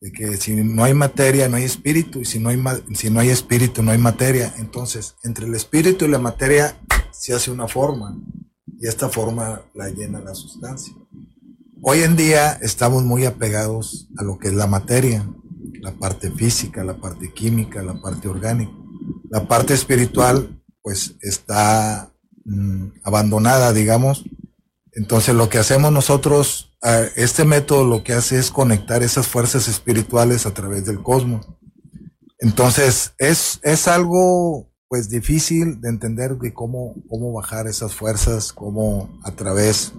[0.06, 2.62] de que si no hay materia no hay espíritu y si no hay
[2.94, 4.54] si no hay espíritu no hay materia.
[4.60, 6.78] Entonces, entre el espíritu y la materia
[7.12, 8.16] se hace una forma
[8.80, 10.94] y esta forma la llena la sustancia.
[11.82, 15.28] Hoy en día estamos muy apegados a lo que es la materia,
[15.82, 18.74] la parte física, la parte química, la parte orgánica.
[19.32, 22.14] La parte espiritual pues está
[22.44, 24.24] mm, abandonada, digamos,
[24.92, 26.65] entonces lo que hacemos nosotros,
[27.16, 31.48] este método lo que hace es conectar esas fuerzas espirituales a través del cosmos.
[32.40, 39.20] Entonces es, es algo pues difícil de entender de cómo, cómo bajar esas fuerzas, cómo
[39.24, 39.94] a través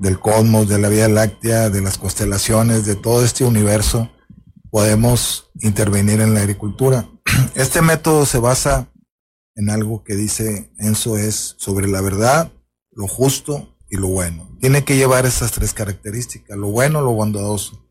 [0.00, 4.10] del cosmos, de la Vía Láctea, de las constelaciones, de todo este universo,
[4.70, 7.08] podemos intervenir en la agricultura.
[7.54, 8.90] Este método se basa
[9.54, 12.52] en algo que dice Enzo es sobre la verdad,
[12.90, 14.48] lo justo, y lo bueno.
[14.58, 17.86] Tiene que llevar esas tres características, lo bueno, lo bondadoso.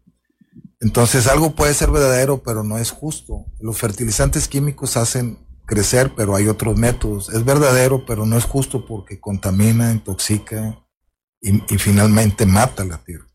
[0.80, 3.46] Entonces algo puede ser verdadero, pero no es justo.
[3.60, 5.38] Los fertilizantes químicos hacen
[5.68, 7.30] crecer, pero hay otros métodos.
[7.30, 10.84] Es verdadero, pero no es justo porque contamina, intoxica
[11.40, 13.28] y, finalmente mata la tierra.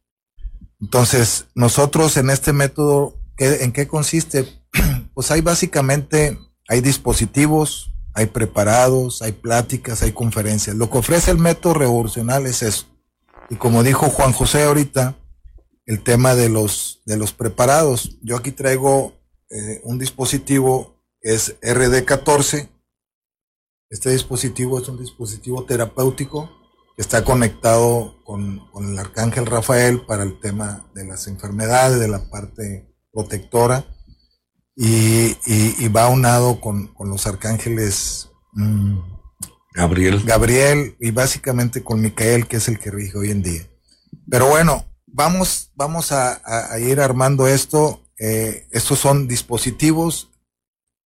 [0.81, 4.45] Entonces, nosotros en este método, ¿en qué consiste?
[5.15, 10.75] Pues hay básicamente, hay dispositivos, hay preparados, hay pláticas, hay conferencias.
[10.75, 12.87] Lo que ofrece el método revolucional es eso.
[13.51, 15.17] Y como dijo Juan José ahorita,
[15.85, 18.19] el tema de los, de los preparados.
[18.23, 19.13] Yo aquí traigo
[19.51, 22.69] eh, un dispositivo que es RD14.
[23.91, 26.51] Este dispositivo es un dispositivo terapéutico
[26.97, 32.95] está conectado con, el arcángel Rafael para el tema de las enfermedades, de la parte
[33.13, 33.85] protectora,
[34.77, 38.99] y, y, va unado con, con los arcángeles mm,
[39.77, 40.23] Gabriel.
[40.25, 43.63] Gabriel y básicamente con Micael, que es el que rige hoy en día.
[44.29, 46.41] Pero bueno, vamos, vamos a,
[46.79, 48.03] ir armando esto.
[48.19, 50.31] Eh, estos son dispositivos.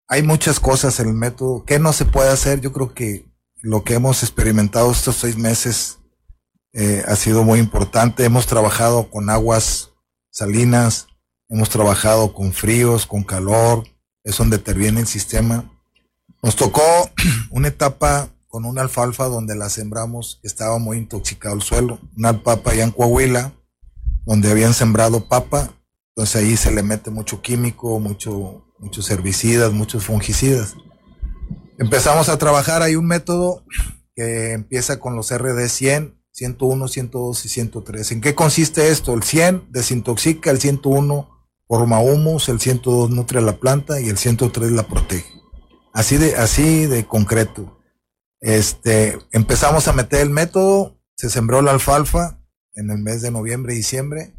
[0.08, 1.64] Hay muchas cosas en el método.
[1.64, 2.60] ¿Qué no se puede hacer?
[2.60, 3.24] Yo creo que
[3.62, 5.98] lo que hemos experimentado estos seis meses
[6.72, 8.24] eh, ha sido muy importante.
[8.24, 9.92] Hemos trabajado con aguas
[10.30, 11.05] salinas,
[11.48, 13.84] hemos trabajado con fríos, con calor,
[14.24, 15.70] es donde interviene el sistema.
[16.42, 16.82] Nos tocó
[17.50, 22.70] una etapa con una alfalfa donde la sembramos, estaba muy intoxicado el suelo, una alfalfa
[22.70, 23.52] allá en Coahuila,
[24.24, 25.74] donde habían sembrado papa,
[26.08, 30.74] entonces ahí se le mete mucho químico, mucho, muchos herbicidas, muchos fungicidas.
[31.78, 33.62] Empezamos a trabajar, hay un método
[34.14, 38.12] que empieza con los RD 100, 101, 102 y 103.
[38.12, 39.12] ¿En qué consiste esto?
[39.12, 41.35] El 100 desintoxica, el 101
[41.66, 45.32] forma humus, el 102 nutre a la planta y el 103 la protege.
[45.92, 47.78] Así de, así de concreto.
[48.40, 52.40] Este, empezamos a meter el método, se sembró la alfalfa
[52.74, 54.34] en el mes de noviembre y diciembre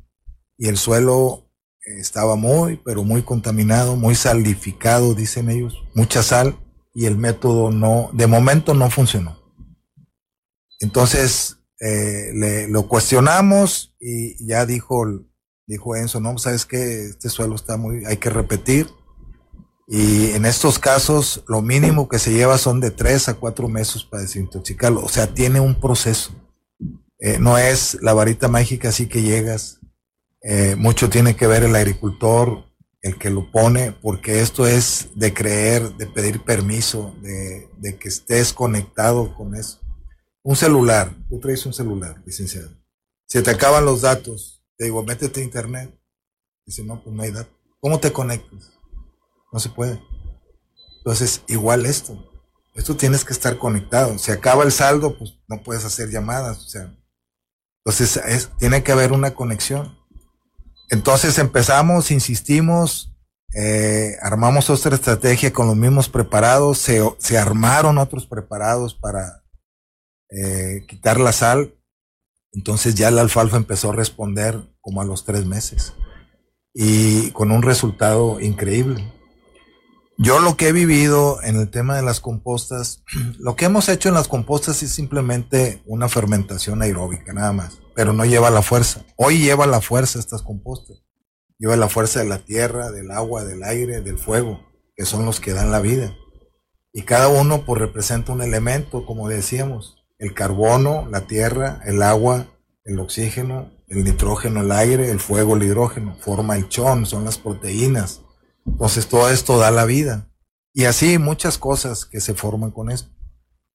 [0.57, 1.47] y el suelo
[1.81, 6.57] estaba muy, pero muy contaminado, muy salificado, dicen ellos, mucha sal
[6.93, 9.39] y el método no, de momento no funcionó.
[10.79, 15.05] Entonces, eh, le, lo cuestionamos y ya dijo,
[15.67, 18.87] dijo Enzo, no, sabes que este suelo está muy, hay que repetir.
[19.87, 24.03] Y en estos casos, lo mínimo que se lleva son de tres a cuatro meses
[24.03, 25.01] para desintoxicarlo.
[25.01, 26.31] O sea, tiene un proceso.
[27.19, 29.79] Eh, no es la varita mágica así que llegas.
[30.41, 32.65] Eh, mucho tiene que ver el agricultor,
[33.01, 38.53] el que lo pone, porque esto es de creer, de pedir permiso, de, que estés
[38.53, 39.79] conectado con eso.
[40.43, 42.69] Un celular, tú traes un celular, licenciado.
[43.25, 45.99] Se te acaban los datos, te digo, métete a internet.
[46.65, 47.53] Dice, no, pues no hay datos.
[47.79, 48.71] ¿Cómo te conectas?
[49.51, 50.01] No se puede.
[50.97, 52.31] Entonces, igual esto.
[52.75, 54.17] Esto tienes que estar conectado.
[54.19, 56.59] Se acaba el saldo, pues no puedes hacer llamadas.
[56.59, 56.95] O sea,
[57.83, 59.97] entonces es, tiene que haber una conexión.
[60.89, 63.17] Entonces empezamos, insistimos,
[63.55, 69.43] eh, armamos otra estrategia con los mismos preparados, se, se armaron otros preparados para
[70.29, 71.76] eh, quitar la sal.
[72.57, 75.93] Entonces ya la alfalfa empezó a responder como a los tres meses
[76.73, 79.13] y con un resultado increíble.
[80.17, 83.03] Yo lo que he vivido en el tema de las compostas,
[83.37, 88.11] lo que hemos hecho en las compostas es simplemente una fermentación aeróbica, nada más, pero
[88.11, 89.05] no lleva la fuerza.
[89.17, 90.97] Hoy lleva la fuerza estas compostas.
[91.59, 94.61] Lleva la fuerza de la tierra, del agua, del aire, del fuego,
[94.95, 96.15] que son los que dan la vida.
[96.91, 102.47] Y cada uno pues representa un elemento, como decíamos, el carbono, la tierra, el agua,
[102.83, 107.37] el oxígeno, el nitrógeno, el aire, el fuego, el hidrógeno, forma el chón, son las
[107.37, 108.21] proteínas
[108.67, 110.29] entonces todo esto da la vida.
[110.73, 113.09] Y así muchas cosas que se forman con esto.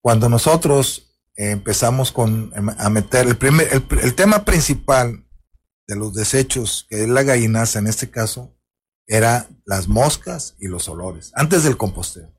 [0.00, 5.26] Cuando nosotros eh, empezamos con, em, a meter el, primer, el, tema principal
[5.86, 8.54] de los desechos, que es la gallinaza en este caso,
[9.06, 12.32] era las moscas y los olores, antes del composteo.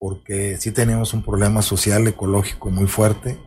[0.00, 3.38] Porque sí teníamos un problema social, ecológico muy fuerte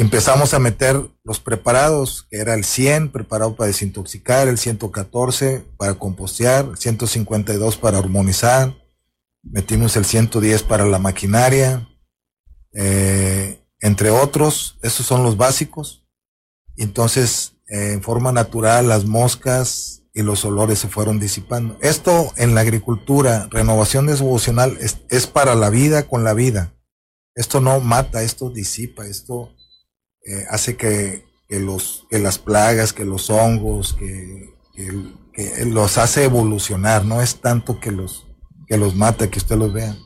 [0.00, 5.94] empezamos a meter los preparados, que era el 100 preparado para desintoxicar, el 114 para
[5.94, 8.74] compostear, el 152 para armonizar,
[9.42, 11.86] metimos el 110 para la maquinaria,
[12.72, 16.06] eh, entre otros, esos son los básicos.
[16.76, 21.76] Entonces, eh, en forma natural, las moscas y los olores se fueron disipando.
[21.80, 26.74] Esto en la agricultura, renovación devocional, es, es para la vida con la vida.
[27.34, 29.54] Esto no mata, esto disipa, esto
[30.26, 34.50] eh, hace que, los, que las plagas, que los hongos, que,
[35.66, 38.26] los hace evolucionar, no es tanto que los,
[38.66, 39.96] que los mata, que usted los vea.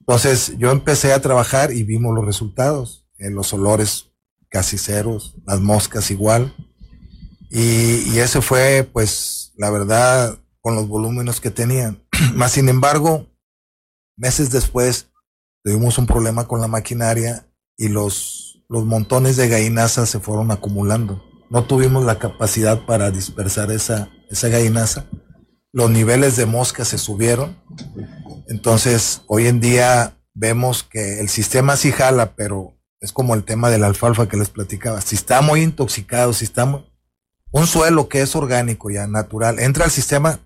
[0.00, 4.10] Entonces yo empecé a trabajar y vimos los resultados, eh, los olores
[4.48, 6.54] casi ceros, las moscas igual.
[7.50, 12.02] Y, y ese fue, pues, la verdad, con los volúmenes que tenían.
[12.34, 13.26] Más sin embargo,
[14.16, 15.08] meses después
[15.64, 17.46] tuvimos un problema con la maquinaria
[17.78, 21.22] y los los montones de gallinaza se fueron acumulando.
[21.50, 25.04] No tuvimos la capacidad para dispersar esa, esa gallinaza.
[25.72, 27.58] Los niveles de mosca se subieron.
[28.48, 33.68] Entonces, hoy en día vemos que el sistema sí jala, pero es como el tema
[33.68, 35.02] de la alfalfa que les platicaba.
[35.02, 36.82] Si está muy intoxicado, si está muy...
[37.52, 40.40] Un suelo que es orgánico ya, natural, entra al sistema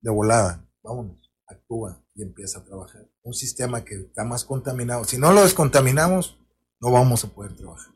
[0.00, 0.64] de volada.
[0.84, 3.02] Vámonos, actúa y empieza a trabajar.
[3.24, 5.02] Un sistema que está más contaminado.
[5.02, 6.38] Si no lo descontaminamos,
[6.80, 7.92] no vamos a poder trabajar.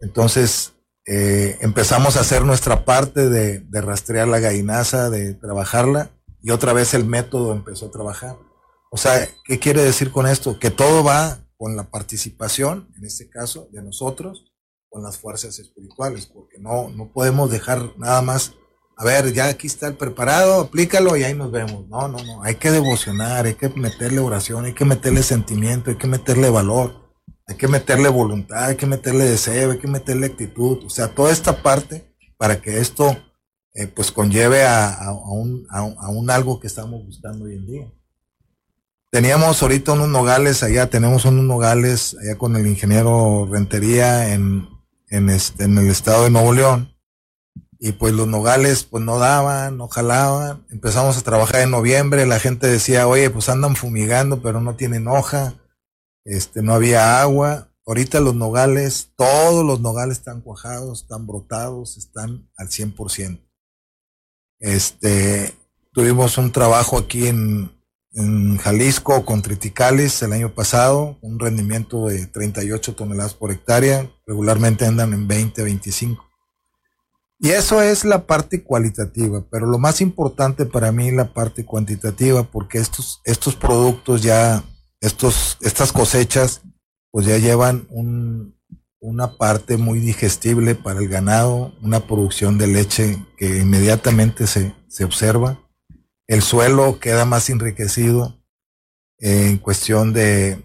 [0.00, 0.72] Entonces,
[1.06, 6.10] eh, empezamos a hacer nuestra parte de, rastrear la gallinaza, de trabajarla,
[6.42, 8.36] y otra vez el método empezó a trabajar.
[8.90, 10.58] O sea, ¿qué quiere decir con esto?
[10.58, 14.49] Que todo va con la participación, en este caso, de nosotros,
[14.90, 18.52] con las fuerzas espirituales, porque no, no podemos dejar nada más,
[18.96, 21.88] a ver, ya aquí está el preparado, aplícalo y ahí nos vemos.
[21.88, 25.96] No, no, no, hay que devocionar, hay que meterle oración, hay que meterle sentimiento, hay
[25.96, 27.00] que meterle valor
[27.50, 31.32] hay que meterle voluntad, hay que meterle deseo, hay que meterle actitud, o sea, toda
[31.32, 33.16] esta parte para que esto
[33.74, 35.66] eh, pues conlleve a, un,
[36.30, 37.92] algo que estamos buscando hoy en día.
[39.10, 44.68] Teníamos ahorita unos nogales allá, tenemos unos nogales allá con el ingeniero Rentería en,
[45.10, 46.96] en, este, en el estado de Nuevo León.
[47.78, 50.66] Y pues los nogales pues no daban, no jalaban.
[50.70, 55.08] Empezamos a trabajar en noviembre, la gente decía, oye, pues andan fumigando, pero no tienen
[55.08, 55.60] hoja
[56.24, 57.72] este, no había agua.
[57.86, 63.40] Ahorita los nogales, todos los nogales están cuajados, están brotados, están al 100%.
[64.60, 65.54] Este,
[65.92, 67.72] tuvimos un trabajo aquí en,
[68.12, 74.86] en Jalisco con triticales el año pasado, un rendimiento de 38 toneladas por hectárea, regularmente
[74.86, 76.24] andan en 20, 25.
[77.38, 81.64] Y eso es la parte cualitativa, pero lo más importante para mí es la parte
[81.64, 84.62] cuantitativa, porque estos, estos productos ya
[85.00, 86.62] estos, estas cosechas
[87.10, 87.88] pues ya llevan
[89.00, 95.58] una parte muy digestible para el ganado, una producción de leche que inmediatamente se, observa.
[96.30, 98.40] El suelo queda más enriquecido
[99.18, 100.62] en cuestión de,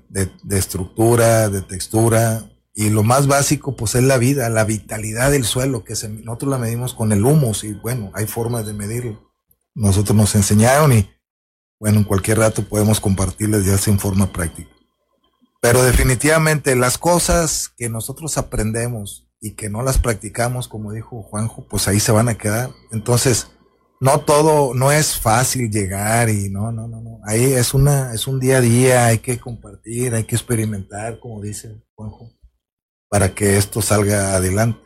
[0.52, 5.84] estructura, de textura, y lo más básico pues es la vida, la vitalidad del suelo,
[5.84, 9.34] que nosotros la medimos con el humus y bueno, hay formas de medirlo.
[9.74, 11.10] Nosotros nos enseñaron y
[11.80, 14.70] bueno, en cualquier rato podemos compartirles ya en forma práctica.
[15.62, 21.66] Pero definitivamente las cosas que nosotros aprendemos y que no las practicamos, como dijo Juanjo,
[21.68, 22.70] pues ahí se van a quedar.
[22.92, 23.48] Entonces,
[24.06, 27.20] no todo, no es fácil llegar y no, no, no, no.
[27.26, 31.42] Ahí es una, es un día a día, hay que compartir, hay que experimentar, como
[31.42, 32.32] dice Juanjo,
[33.10, 34.80] para que esto salga adelante.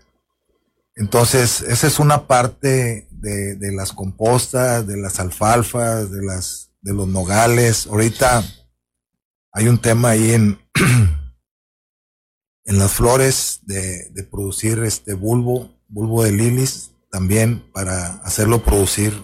[0.96, 6.94] Entonces, esa es una parte de, de las compostas, de las alfalfas, de las de
[6.94, 7.88] los nogales.
[7.88, 8.42] Ahorita
[9.52, 10.62] hay un tema ahí en,
[12.64, 19.24] en las flores de, de, producir este bulbo, bulbo de lilis, también para hacerlo producir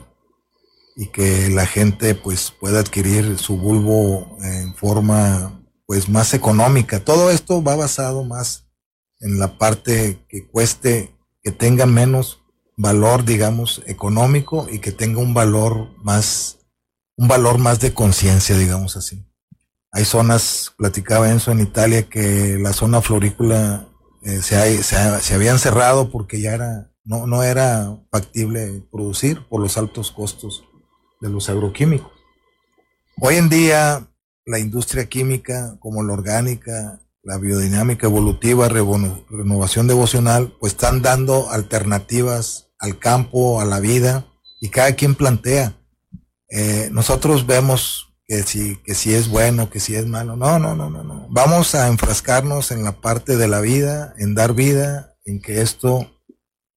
[0.96, 7.04] y que la gente pues pueda adquirir su bulbo en forma pues más económica.
[7.04, 8.68] Todo esto va basado más
[9.20, 12.42] en la parte que cueste, que tenga menos
[12.78, 16.56] valor, digamos, económico y que tenga un valor más
[17.18, 19.26] un valor más de conciencia, digamos así.
[19.92, 23.88] Hay zonas, platicaba Enzo en Italia, que la zona florícola
[24.24, 29.78] eh, se, se, habían cerrado porque ya era, no, no era factible producir por los
[29.78, 30.66] altos costos
[31.22, 32.12] de los agroquímicos.
[33.22, 34.08] Hoy en día,
[34.46, 42.72] la industria química, como la orgánica, la biodinámica evolutiva, renovación devocional, pues están dando alternativas
[42.80, 44.28] al campo, a la vida,
[44.60, 45.78] y cada quien plantea
[46.50, 50.36] eh, nosotros vemos que si, que si es bueno, que si es malo.
[50.36, 51.28] No, no, no, no, no.
[51.30, 56.12] Vamos a enfrascarnos en la parte de la vida, en dar vida, en que esto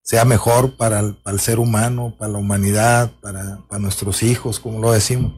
[0.09, 5.35] sea mejor para el, ser humano, para la humanidad, para, nuestros hijos, como lo decimos.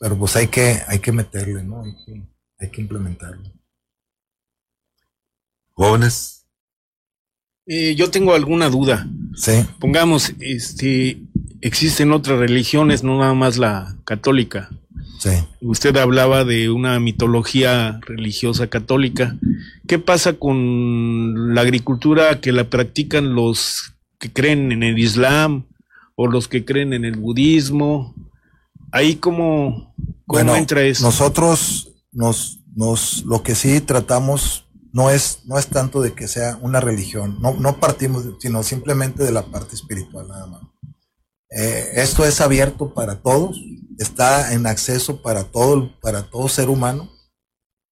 [0.00, 1.84] Pero pues hay que, hay que meterle, ¿no?
[1.84, 3.48] Hay que, hay que implementarlo.
[5.72, 6.48] Jóvenes.
[7.66, 9.08] Eh, yo tengo alguna duda.
[9.36, 9.64] Sí.
[9.78, 11.22] Pongamos, este,
[11.60, 14.68] existen otras religiones, no nada más la católica.
[15.20, 15.30] Sí.
[15.60, 19.36] Usted hablaba de una mitología religiosa católica.
[19.86, 25.66] ¿Qué pasa con la agricultura que la practican los que creen en el Islam
[26.16, 28.14] o los que creen en el budismo?
[28.92, 29.94] Ahí cómo,
[30.26, 31.04] cómo entra eso.
[31.04, 36.58] Nosotros nos, nos, lo que sí tratamos no es, no es tanto de que sea
[36.62, 40.62] una religión, no, no partimos, sino simplemente de la parte espiritual nada más.
[41.50, 43.60] Eh, esto es abierto para todos,
[43.98, 47.10] está en acceso para todo, para todo ser humano.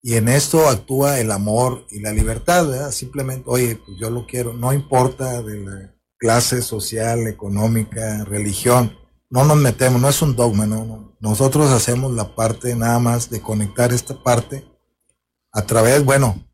[0.03, 4.53] Y en esto actúa el amor y la libertad, Simplemente, oye, pues yo lo quiero,
[4.53, 8.97] no importa de la clase social, económica, religión,
[9.29, 13.41] no nos metemos, no es un dogma, no, Nosotros hacemos la parte nada más de
[13.41, 14.65] conectar esta parte
[15.53, 16.47] a través, bueno,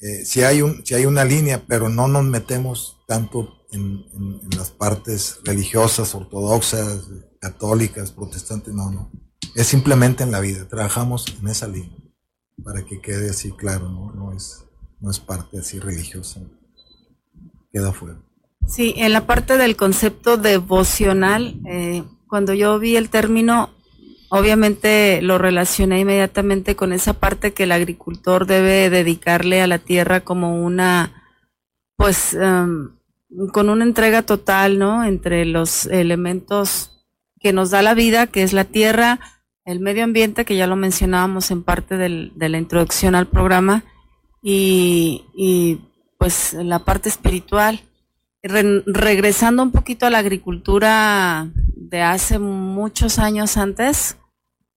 [0.00, 4.06] eh, si hay un, si hay una línea, pero no nos metemos tanto en,
[4.56, 7.04] las partes religiosas, ortodoxas,
[7.40, 9.10] católicas, protestantes, no, no.
[9.54, 11.98] Es simplemente en la vida, trabajamos en esa línea,
[12.64, 14.12] para que quede así claro, ¿no?
[14.12, 14.64] No es,
[15.00, 16.40] no es parte así religiosa.
[17.72, 18.20] queda fuera.
[18.68, 23.70] Sí, en la parte del concepto devocional, eh, cuando yo vi el término,
[24.28, 30.20] obviamente lo relacioné inmediatamente con esa parte que el agricultor debe dedicarle a la tierra
[30.20, 31.24] como una,
[31.96, 32.90] pues, em,
[33.52, 35.02] con una entrega total, ¿no?
[35.02, 37.06] Entre los elementos
[37.40, 39.18] que nos da la vida, que es la tierra,
[39.64, 43.84] el medio ambiente, que ya lo mencionábamos en parte del, de la introducción al programa,
[44.42, 45.80] y, y
[46.18, 47.80] pues la parte espiritual.
[48.42, 54.16] Regresando un poquito a la agricultura de hace muchos años antes,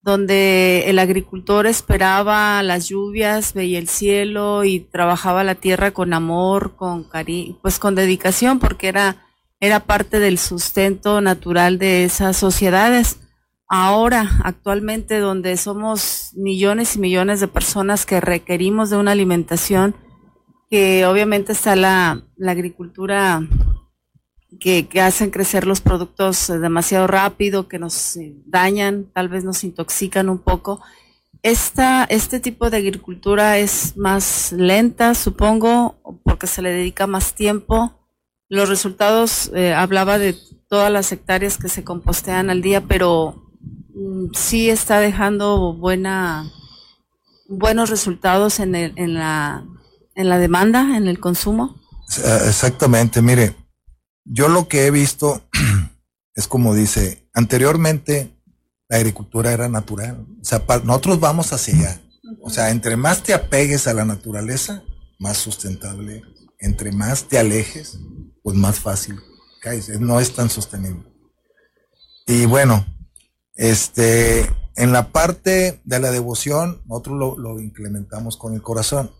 [0.01, 6.75] donde el agricultor esperaba las lluvias, veía el cielo y trabajaba la tierra con amor,
[6.75, 9.17] con cariño, pues con dedicación, porque era,
[9.59, 13.19] era parte del sustento natural de esas sociedades.
[13.67, 19.95] Ahora, actualmente, donde somos millones y millones de personas que requerimos de una alimentación,
[20.71, 23.45] que obviamente está la, agricultura
[24.57, 29.65] que, hacen crecer los productos eh, demasiado rápido, que nos eh, dañan, tal vez nos
[29.65, 30.81] intoxican un poco.
[31.43, 37.91] Esta, este tipo de agricultura es más lenta, supongo, porque se le dedica más tiempo.
[38.47, 40.37] Los resultados, eh, hablaba de
[40.69, 43.51] todas las hectáreas que se compostean al día, pero
[43.93, 46.49] mm, sí está dejando buena,
[47.49, 49.65] buenos resultados en, el, en, la,
[50.15, 51.79] en la demanda, en el consumo.
[52.45, 53.55] Exactamente, mire,
[54.25, 55.41] yo lo que he visto
[56.35, 58.37] es como dice, anteriormente
[58.89, 60.27] la agricultura era natural.
[60.41, 62.01] O sea, nosotros vamos hacia allá.
[62.41, 64.83] O sea, entre más te apegues a la naturaleza,
[65.17, 66.23] más sustentable.
[66.59, 67.99] Entre más te alejes,
[68.43, 69.17] pues más fácil
[69.61, 69.87] caes.
[69.99, 71.05] No es tan sostenible.
[72.27, 72.85] Y bueno,
[73.55, 74.41] este,
[74.75, 79.11] en la parte de la devoción, nosotros lo, lo implementamos con el corazón.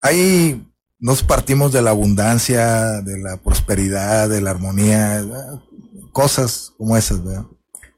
[0.00, 0.64] Hay
[1.00, 5.24] nos partimos de la abundancia, de la prosperidad, de la armonía,
[6.12, 7.46] cosas como esas, ¿verdad?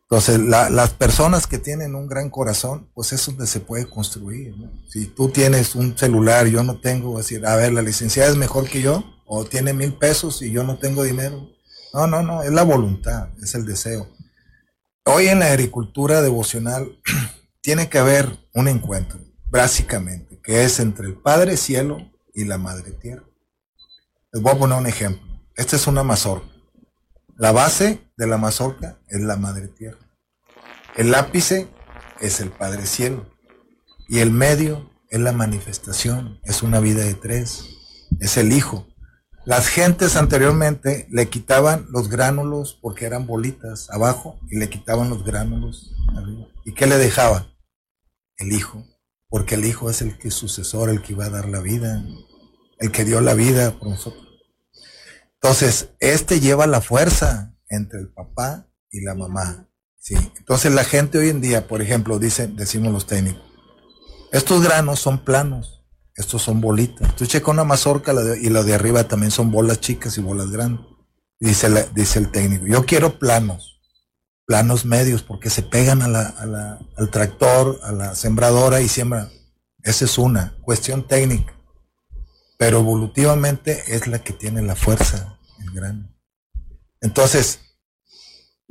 [0.03, 4.53] Entonces, las personas que tienen un gran corazón, pues es donde se puede construir.
[4.89, 8.69] Si tú tienes un celular yo no tengo, decir, a ver, la licenciada es mejor
[8.69, 11.49] que yo, o tiene mil pesos y yo no tengo dinero.
[11.95, 14.09] No, no, no, es la voluntad, es el deseo.
[15.05, 16.99] Hoy en la agricultura devocional
[17.63, 19.21] tiene que haber un encuentro,
[19.51, 23.25] básicamente, que es entre el Padre Cielo y la madre tierra.
[24.33, 25.27] Les voy a poner un ejemplo.
[25.57, 26.49] Esta es una mazorca.
[27.37, 29.99] La base de la mazorca es la madre tierra.
[30.97, 31.69] El ápice
[32.21, 33.27] es el Padre Cielo.
[34.09, 36.41] Y el medio es la manifestación.
[36.45, 37.65] Es una vida de tres.
[38.21, 38.87] Es el Hijo.
[39.47, 45.25] Las gentes anteriormente le quitaban los gránulos porque eran bolitas abajo y le quitaban los
[45.25, 46.47] gránulos arriba.
[46.65, 47.53] ¿Y qué le dejaba?
[48.37, 48.85] El Hijo
[49.31, 52.05] porque el Hijo es el que sucesor, el que iba a dar la vida,
[52.79, 54.27] el que dio la vida por nosotros.
[55.35, 59.69] Entonces, este lleva la fuerza entre el papá y la mamá.
[59.97, 60.17] Sí.
[60.37, 63.43] Entonces la gente hoy en día, por ejemplo, dicen, decimos los técnicos,
[64.33, 67.15] estos granos son planos, estos son bolitas.
[67.17, 70.85] Tú checa una mazorca y lo de arriba también son bolas chicas y bolas grandes.
[71.39, 73.80] Dice, dice el técnico, yo quiero planos
[74.51, 79.31] planos medios porque se pegan a la, al tractor, a la sembradora y siembran.
[79.81, 81.55] Esa es una cuestión técnica.
[82.59, 86.13] Pero evolutivamente es la que tiene la fuerza, el grano.
[87.01, 87.61] Entonces,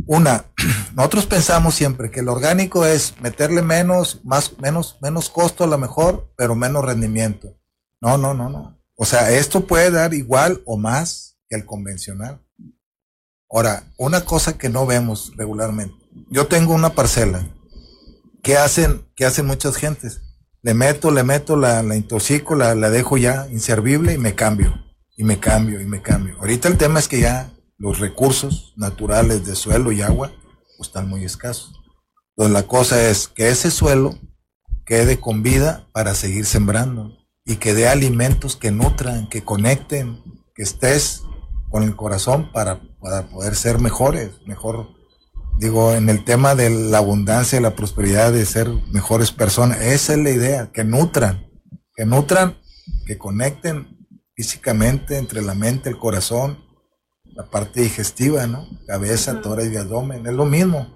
[0.05, 0.47] una,
[0.95, 5.77] nosotros pensamos siempre que el orgánico es meterle menos, más, menos, menos costo a lo
[5.77, 7.57] mejor, pero menos rendimiento.
[8.01, 8.77] No, no, no, no.
[8.95, 12.41] O sea, esto puede dar igual o más que el convencional.
[13.51, 15.95] Ahora, una cosa que no vemos regularmente.
[16.29, 17.47] Yo tengo una parcela.
[18.43, 20.21] ¿Qué hacen, qué hacen muchas gentes?
[20.61, 24.73] Le meto, le meto, la, la intoxico, la, la dejo ya inservible y me cambio.
[25.17, 26.37] Y me cambio, y me cambio.
[26.39, 30.31] Ahorita el tema es que ya los recursos naturales de suelo y agua
[30.77, 31.73] pues, están muy escasos.
[32.35, 34.17] Entonces la cosa es que ese suelo
[34.85, 40.21] quede con vida para seguir sembrando y que dé alimentos que nutran, que conecten,
[40.55, 41.23] que estés
[41.69, 44.89] con el corazón para, para poder ser mejores, mejor,
[45.59, 49.81] digo, en el tema de la abundancia y la prosperidad, de ser mejores personas.
[49.81, 51.47] Esa es la idea, que nutran,
[51.95, 52.57] que nutran,
[53.05, 56.63] que conecten físicamente entre la mente, el corazón,
[57.23, 58.67] la parte digestiva, ¿no?
[58.87, 60.87] Cabeza, tórax y abdomen, es lo mismo.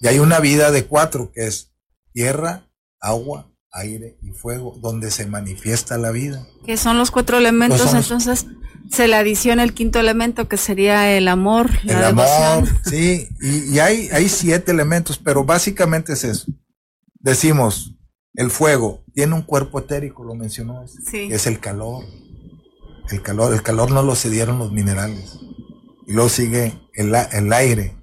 [0.00, 1.72] Y hay una vida de cuatro, que es
[2.12, 2.68] tierra,
[3.00, 6.46] agua, aire y fuego, donde se manifiesta la vida.
[6.64, 8.46] Que son los cuatro elementos, entonces
[8.90, 11.70] se le adiciona el quinto elemento que sería el amor.
[11.84, 16.46] El amor, sí, y, hay, hay siete elementos, pero básicamente es eso.
[17.18, 17.96] Decimos,
[18.34, 21.28] el fuego tiene un cuerpo etérico, lo mencionó, sí.
[21.30, 22.04] es el calor.
[23.10, 25.38] el calor, el calor no lo cedieron los minerales.
[26.06, 27.96] Y luego sigue el, el aire,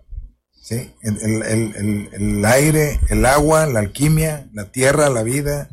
[0.61, 0.93] ¿sí?
[1.01, 5.69] El, el, el, aire, el agua, la alquimia, la tierra, la vida.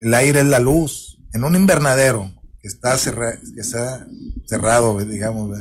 [0.00, 1.18] El aire es la luz.
[1.32, 2.30] En un invernadero
[2.60, 4.06] que está, que está
[4.46, 5.58] cerrado, digamos,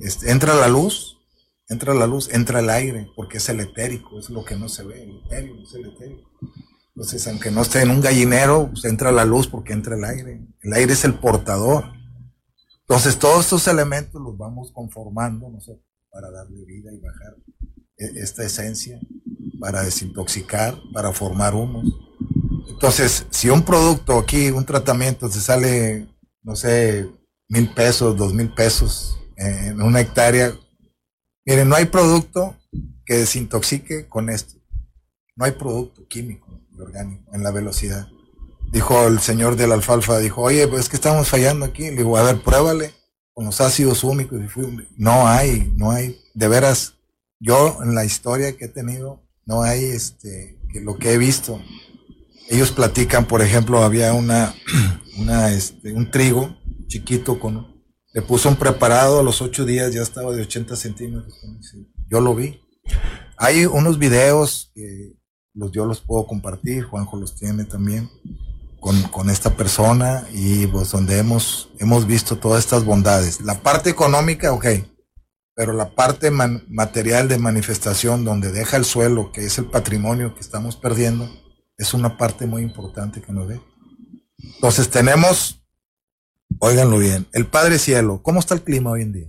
[0.00, 1.18] este, entra la luz,
[1.68, 4.84] entra la luz, entra el aire, porque es el etérico, es lo que no se
[4.84, 6.30] ve, el etérico, es el etérico.
[6.94, 10.46] Entonces, aunque no esté en un gallinero, pues entra la luz porque entra el aire.
[10.60, 11.86] El aire es el portador.
[12.82, 15.80] Entonces, todos estos elementos los vamos conformando, no sé,
[16.14, 17.36] para darle vida y bajar
[17.98, 19.00] e-, esta esencia,
[19.58, 21.92] para desintoxicar, para formar humos.
[22.68, 26.06] Entonces, si un producto aquí, un tratamiento, se sale,
[26.42, 27.10] no sé,
[27.48, 30.54] mil pesos, dos mil pesos en una hectárea,
[31.44, 32.56] miren, no hay producto
[33.04, 34.54] que desintoxique con esto.
[35.36, 36.46] No hay producto químico
[36.78, 38.06] orgánico en la velocidad.
[38.70, 41.82] Dijo el señor de la alfalfa, dijo, oye, pues es que estamos fallando aquí.
[41.90, 42.92] Le digo, a ver, pruébale
[43.34, 44.40] con los ácidos húmicos.
[44.96, 46.94] No hay, no hay, de veras,
[47.40, 51.60] yo en la historia que he tenido, no hay este, lo que he visto.
[52.48, 54.54] Ellos platican, por ejemplo, había una,
[55.18, 56.56] una, este, un trigo
[56.86, 57.74] chiquito con,
[58.12, 61.34] le puso un preparado a los ocho días, ya estaba de 80 centímetros.
[62.08, 62.60] Yo lo vi.
[63.36, 65.16] Hay unos videos que
[65.54, 68.08] los yo los puedo compartir, Juanjo los tiene también
[69.10, 73.40] con, esta persona y pues donde hemos, hemos visto todas estas bondades.
[73.40, 74.66] La parte económica, ok,
[75.54, 80.42] pero la parte material de manifestación donde deja el suelo, que es el patrimonio que
[80.42, 81.30] estamos perdiendo,
[81.78, 83.62] es una parte muy importante que nos ve.
[84.36, 85.64] Entonces tenemos,
[86.58, 89.28] óiganlo bien, el Padre Cielo, ¿cómo está el clima hoy en día?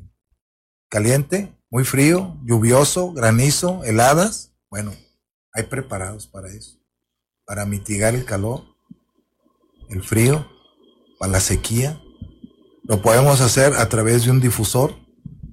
[0.89, 1.57] ¿Caliente?
[1.69, 2.37] ¿Muy frío?
[2.43, 3.13] ¿Lluvioso?
[3.13, 3.85] ¿Granizo?
[3.85, 4.51] ¿Heladas?
[4.69, 4.91] Bueno,
[5.53, 6.77] hay preparados para eso,
[7.45, 8.74] para mitigar el calor,
[9.89, 10.47] el frío,
[11.19, 12.01] para la sequía.
[12.83, 14.95] Lo podemos hacer a través de un difusor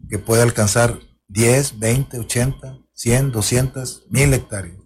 [0.09, 4.77] que puede alcanzar 10, 20, 80, 100, 200, 1000 hectáreas,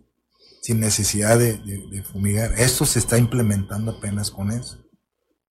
[0.62, 2.52] sin necesidad de, fumigar.
[2.56, 4.78] Esto se está implementando apenas con eso.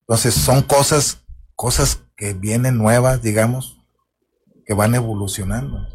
[0.02, 1.24] Entonces son cosas,
[1.56, 3.78] cosas que vienen nuevas, digamos,
[4.66, 5.86] que van evolucionando.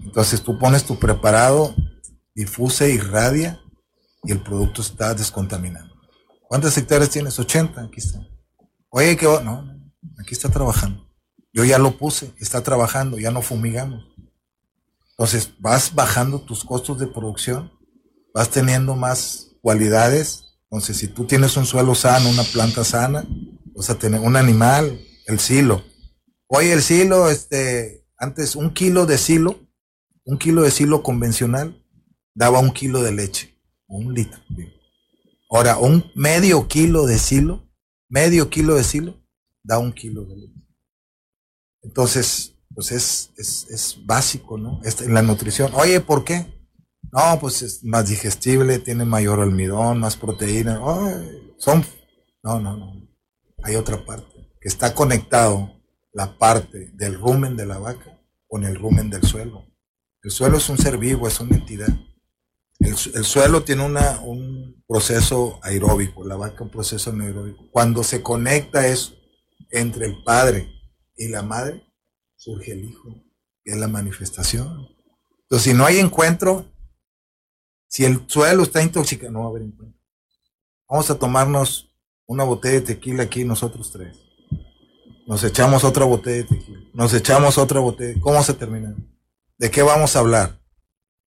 [0.00, 1.74] Entonces tú pones tu preparado
[2.34, 3.60] difusa, irradia
[4.22, 5.87] y el producto está descontaminado.
[6.48, 7.38] ¿Cuántas hectáreas tienes?
[7.38, 8.26] 80, aquí está.
[8.88, 9.26] Oye, ¿qué?
[9.26, 9.70] No,
[10.18, 11.06] aquí está trabajando.
[11.52, 14.02] Yo ya lo puse, está trabajando, ya no fumigamos.
[15.10, 17.70] Entonces vas bajando tus costos de producción,
[18.32, 20.44] vas teniendo más cualidades.
[20.70, 23.26] Entonces, si tú tienes un suelo sano, una planta sana,
[23.74, 25.82] vas a tener un animal, el silo.
[26.46, 29.60] Oye, el silo, este, antes un kilo de silo,
[30.24, 31.84] un kilo de silo convencional,
[32.34, 33.54] daba un kilo de leche,
[33.86, 34.40] un litro.
[35.50, 37.68] Ahora, un medio kilo de silo,
[38.08, 39.22] medio kilo de silo,
[39.62, 40.68] da un kilo de leche.
[41.82, 44.80] Entonces, pues es, es, básico, ¿no?
[44.84, 45.72] en la nutrición.
[45.74, 46.46] Oye, ¿por qué?
[47.10, 50.80] No, pues es más digestible, tiene mayor almidón, más proteína.
[51.56, 51.84] son,
[52.42, 53.08] no, no, no.
[53.62, 55.72] Hay otra parte, que está conectado
[56.12, 59.64] la parte del rumen de la vaca con el rumen del suelo.
[60.22, 61.88] El suelo es un ser vivo, es una entidad.
[62.78, 67.68] El, suelo tiene una, un proceso aeróbico, la vaca un proceso anaeróbico.
[67.70, 69.14] Cuando se conecta eso
[69.70, 70.70] entre el padre
[71.16, 71.82] y la madre,
[72.36, 73.14] surge el hijo,
[73.64, 74.88] que es la manifestación.
[75.42, 76.70] Entonces, si no hay encuentro,
[77.88, 79.98] si el suelo está intoxicado, no va a haber encuentro.
[80.88, 81.92] Vamos a tomarnos
[82.26, 84.16] una botella de tequila aquí nosotros tres.
[85.26, 86.80] Nos echamos otra botella de tequila.
[86.94, 88.18] Nos echamos otra botella.
[88.20, 88.94] ¿Cómo se termina?
[89.58, 90.57] ¿De qué vamos a hablar?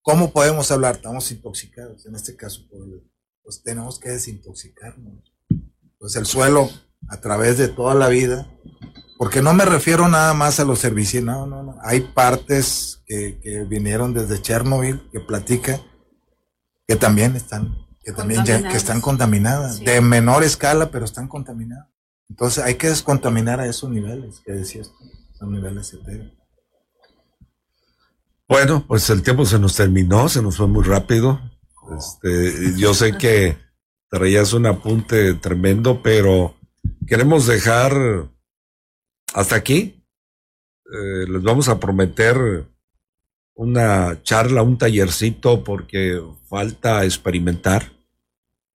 [0.02, 0.96] ¿Cómo podemos hablar?
[0.96, 2.62] Estamos intoxicados, en este caso,
[3.42, 5.32] pues tenemos que desintoxicarnos.
[5.98, 6.68] Pues el suelo,
[7.08, 8.50] a través de toda la vida,
[9.16, 11.76] porque no me refiero nada más a los servicios, no, no, no.
[11.82, 15.80] Hay partes que, vinieron desde Chernobyl que platica
[16.88, 21.88] que también están, que también ya, que están contaminadas, de menor escala, pero están contaminadas.
[22.28, 26.41] Entonces hay que descontaminar a esos niveles que decías tú, esos niveles etéreos.
[28.52, 31.40] Bueno, pues el tiempo se nos terminó, se nos fue muy rápido.
[31.96, 33.56] Este, yo sé que
[34.10, 36.54] traías un apunte tremendo, pero
[37.06, 38.28] queremos dejar
[39.32, 40.04] hasta aquí.
[40.84, 42.66] Eh, les vamos a prometer
[43.54, 47.90] una charla, un tallercito, porque falta experimentar,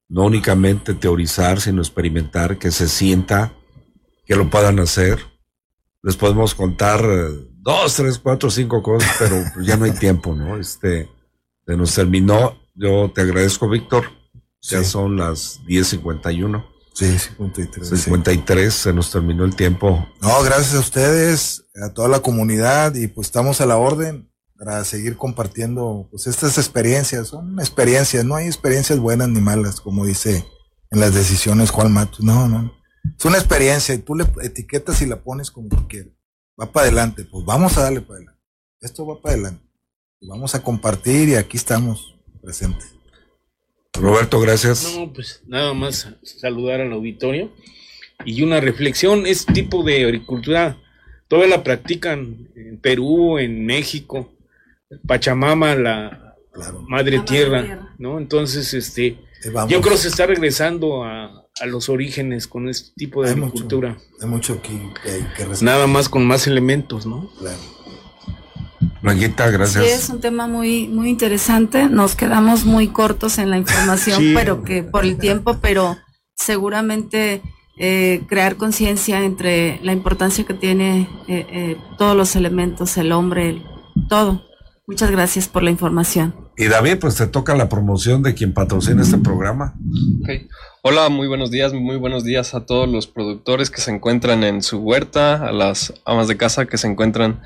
[0.07, 3.51] no únicamente teorizar, sino experimentar, que se sienta,
[4.26, 5.35] que lo puedan hacer.
[6.06, 7.01] Les podemos contar
[7.64, 10.56] dos, tres, cuatro, cinco cosas, pero ya no hay tiempo, ¿no?
[10.56, 11.10] Este,
[11.66, 12.60] se nos terminó.
[12.76, 14.06] Yo te agradezco, Víctor.
[14.62, 16.64] Ya son las 10.51.
[16.93, 18.01] Sí, 53.
[18.01, 20.08] 53, se nos terminó el tiempo.
[20.22, 24.84] No, gracias a ustedes, a toda la comunidad y pues estamos a la orden para
[24.84, 27.30] seguir compartiendo pues estas experiencias.
[27.30, 30.45] Son experiencias, no hay experiencias buenas ni malas, como dice
[30.91, 32.24] en las decisiones Juan Matos.
[32.24, 32.72] No, no.
[33.18, 36.14] Es una experiencia y tú le etiquetas y la pones como tú quieras.
[36.60, 38.41] Va para adelante, pues vamos a darle para adelante.
[38.82, 39.64] Esto va para adelante.
[40.22, 42.93] Y vamos a compartir y aquí estamos presentes.
[43.93, 44.95] Roberto, gracias.
[44.95, 47.51] No, pues nada más saludar al auditorio
[48.26, 49.26] y una reflexión.
[49.26, 50.78] Este tipo de agricultura
[51.28, 54.34] todavía la practican en Perú, en México,
[55.08, 56.36] Pachamama, la
[56.88, 58.18] madre, tierra, ¿no?
[58.18, 59.08] Entonces, este,
[59.45, 63.30] Eh, yo creo que se está regresando a, a los orígenes con este tipo de
[63.30, 63.97] Hay mucho, agricultura.
[64.22, 65.64] hay mucho aquí que, que rescatar.
[65.64, 67.30] Nada más con más elementos, ¿no?
[67.39, 67.58] Claro.
[69.01, 69.86] Blanquita, Sí, gracias.
[69.86, 71.88] es un tema muy, muy interesante.
[71.89, 74.32] Nos quedamos muy cortos en la información, Sí.
[74.36, 75.97] pero que por el tiempo, pero
[76.36, 77.41] seguramente
[77.78, 83.49] eh, crear conciencia entre la importancia que tiene eh, eh, todos los elementos, el hombre,
[83.49, 83.64] el-
[84.10, 84.43] todo.
[84.88, 86.36] Muchas gracias por la información.
[86.58, 89.76] Y David, pues te toca la promoción de quien patrocina este programa.
[90.22, 90.52] Ok.
[90.84, 94.62] Hola, muy buenos días, muy buenos días a todos los productores que se encuentran en
[94.62, 97.42] su huerta, a las amas de casa que se encuentran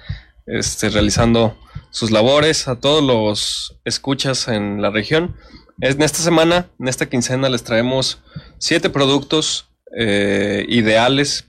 [0.45, 1.57] este, realizando
[1.91, 5.35] sus labores, a todos los escuchas en la región.
[5.79, 8.21] En esta semana, en esta quincena, les traemos
[8.57, 11.45] siete productos eh, ideales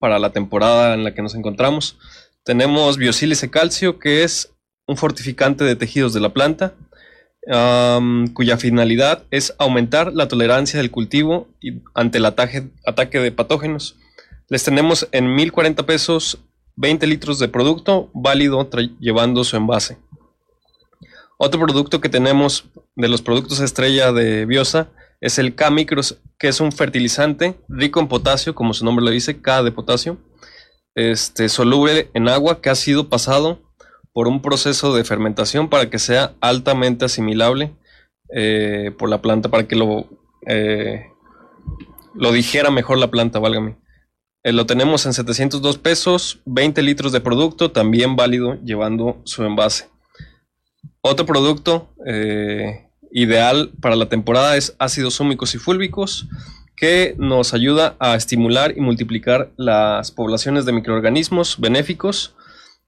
[0.00, 1.98] para la temporada en la que nos encontramos.
[2.42, 4.50] Tenemos biosílice calcio, que es
[4.90, 6.74] un fortificante de tejidos de la planta
[8.34, 11.48] cuya finalidad es aumentar la tolerancia del cultivo
[11.94, 13.96] ante el ataque, ataque de patógenos.
[14.48, 16.38] Les tenemos en 1040 pesos
[16.74, 18.68] 20 litros de producto válido
[18.98, 19.96] llevando su envase.
[21.38, 22.64] Otro producto que tenemos
[22.96, 24.88] de los productos estrella de Biosa
[25.20, 29.40] es el K-Micros, que es un fertilizante rico en potasio, como su nombre lo dice,
[29.40, 30.18] K de potasio,
[30.94, 33.69] este, soluble en agua que ha sido pasado
[34.12, 37.72] por un proceso de fermentación para que sea altamente asimilable
[38.34, 40.08] eh, por la planta, para que lo,
[40.46, 41.06] eh,
[42.14, 43.76] lo dijera mejor la planta, válgame.
[44.42, 49.88] Eh, lo tenemos en 702 pesos, 20 litros de producto, también válido llevando su envase.
[51.02, 56.26] Otro producto eh, ideal para la temporada es ácidos húmicos y fúlbicos,
[56.74, 62.34] que nos ayuda a estimular y multiplicar las poblaciones de microorganismos benéficos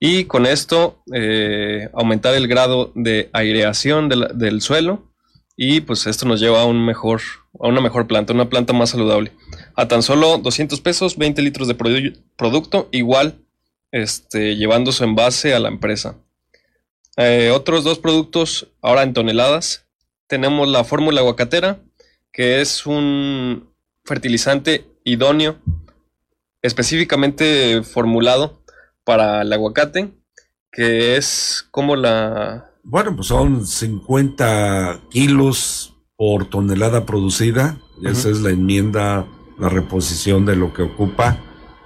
[0.05, 5.13] y con esto eh, aumentar el grado de aireación del suelo
[5.57, 7.21] y pues esto nos lleva a un mejor
[7.61, 9.31] a una mejor planta, una planta más saludable.
[9.77, 13.45] A tan solo 200 pesos, 20 litros de produ- producto, igual
[13.93, 16.17] este, llevando su envase a la empresa.
[17.17, 19.87] Eh, otros dos productos ahora en toneladas.
[20.27, 21.79] Tenemos la fórmula aguacatera,
[22.33, 23.69] que es un
[24.05, 25.59] fertilizante idóneo,
[26.63, 28.62] específicamente formulado
[29.05, 30.13] para el aguacate,
[30.71, 32.71] que es como la...
[32.85, 37.79] Bueno, pues son 50 kilos por tonelada producida.
[38.05, 39.27] Esa es la enmienda,
[39.59, 41.39] la reposición de lo que ocupa.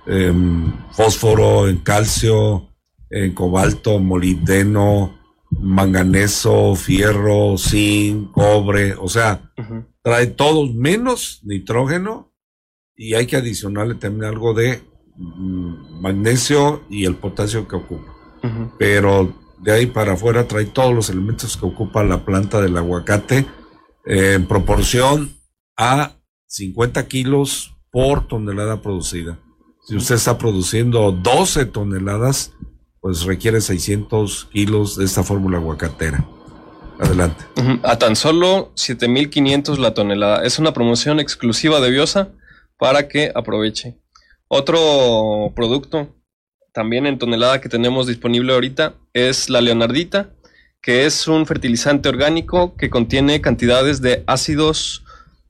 [0.09, 2.69] em, fósforo, en calcio,
[3.11, 5.19] en cobalto, molibdeno,
[5.51, 8.95] manganeso, fierro, zinc, cobre.
[8.95, 9.53] O sea,
[10.03, 12.33] trae todos menos nitrógeno
[12.95, 14.83] y hay que adicionarle también algo de
[15.17, 18.13] magnesio y el potasio que ocupa.
[18.79, 23.47] Pero de ahí para afuera trae todos los elementos que ocupa la planta del aguacate
[24.05, 25.33] eh, en proporción
[25.77, 26.13] a
[26.47, 29.39] 50 kilos por tonelada producida.
[29.87, 32.53] Si usted está produciendo 12 toneladas,
[33.01, 36.29] pues requiere 600 kilos de esta fórmula aguacatera.
[36.99, 37.45] Adelante.
[37.83, 40.45] A tan solo 7.500 la tonelada.
[40.45, 42.33] Es una promoción exclusiva de Biosa
[42.79, 43.99] para que aproveche.
[44.49, 46.15] Otro producto
[46.73, 50.31] también en tonelada que tenemos disponible ahorita es la Leonardita,
[50.81, 55.05] que es un fertilizante orgánico que contiene cantidades de ácidos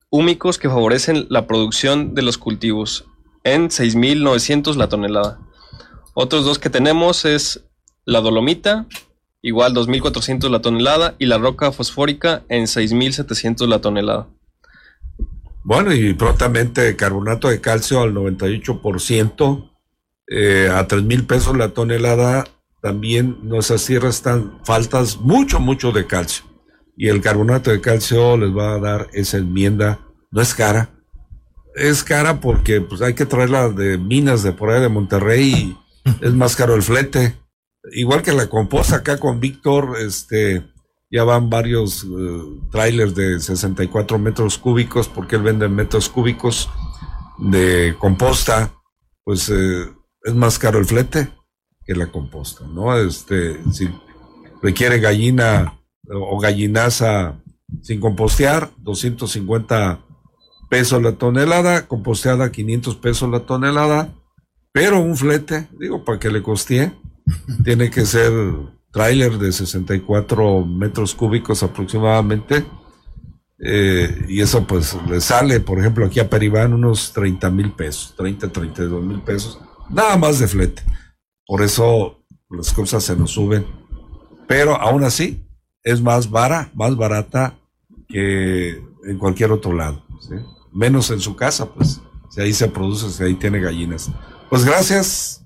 [0.08, 3.04] húmicos que favorecen la producción de los cultivos
[3.44, 5.40] en 6.900 la tonelada.
[6.14, 7.64] Otros dos que tenemos es
[8.06, 8.86] la dolomita,
[9.42, 14.26] igual 2.400 la tonelada, y la roca fosfórica en 6.700 la tonelada.
[15.66, 19.72] Bueno, y prontamente carbonato de calcio al 98%,
[20.28, 22.44] eh, a 3 mil pesos la tonelada.
[22.80, 26.44] También nuestras tierras están faltas mucho, mucho de calcio.
[26.96, 29.98] Y el carbonato de calcio les va a dar esa enmienda.
[30.30, 30.90] No es cara.
[31.74, 35.76] Es cara porque pues hay que traerla de minas de por ahí de Monterrey y
[36.24, 37.34] es más caro el flete.
[37.90, 40.62] Igual que la composta acá con Víctor, este,
[41.10, 46.68] ya van varios eh, trailers de 64 metros cúbicos porque él vende en metros cúbicos
[47.38, 48.72] de composta,
[49.24, 49.86] pues eh,
[50.22, 51.28] es más caro el flete
[51.84, 52.96] que la composta, ¿no?
[52.98, 53.88] Este, si
[54.62, 57.40] requiere gallina o gallinaza
[57.82, 60.00] sin compostear, 250
[60.68, 64.14] pesos la tonelada, composteada 500 pesos la tonelada,
[64.72, 66.92] pero un flete, digo, para que le costee,
[67.64, 68.32] tiene que ser
[68.96, 72.64] tráiler de 64 metros cúbicos aproximadamente,
[73.58, 78.14] eh, y eso pues le sale, por ejemplo, aquí a Peribán unos 30 mil pesos,
[78.16, 80.82] 30, 32 mil pesos, nada más de flete.
[81.46, 83.66] Por eso las cosas se nos suben.
[84.48, 85.46] Pero aún así
[85.82, 87.58] es más vara, más barata
[88.08, 90.02] que en cualquier otro lado.
[90.72, 92.00] Menos en su casa, pues.
[92.30, 94.10] Si ahí se produce, si ahí tiene gallinas.
[94.48, 95.45] Pues gracias.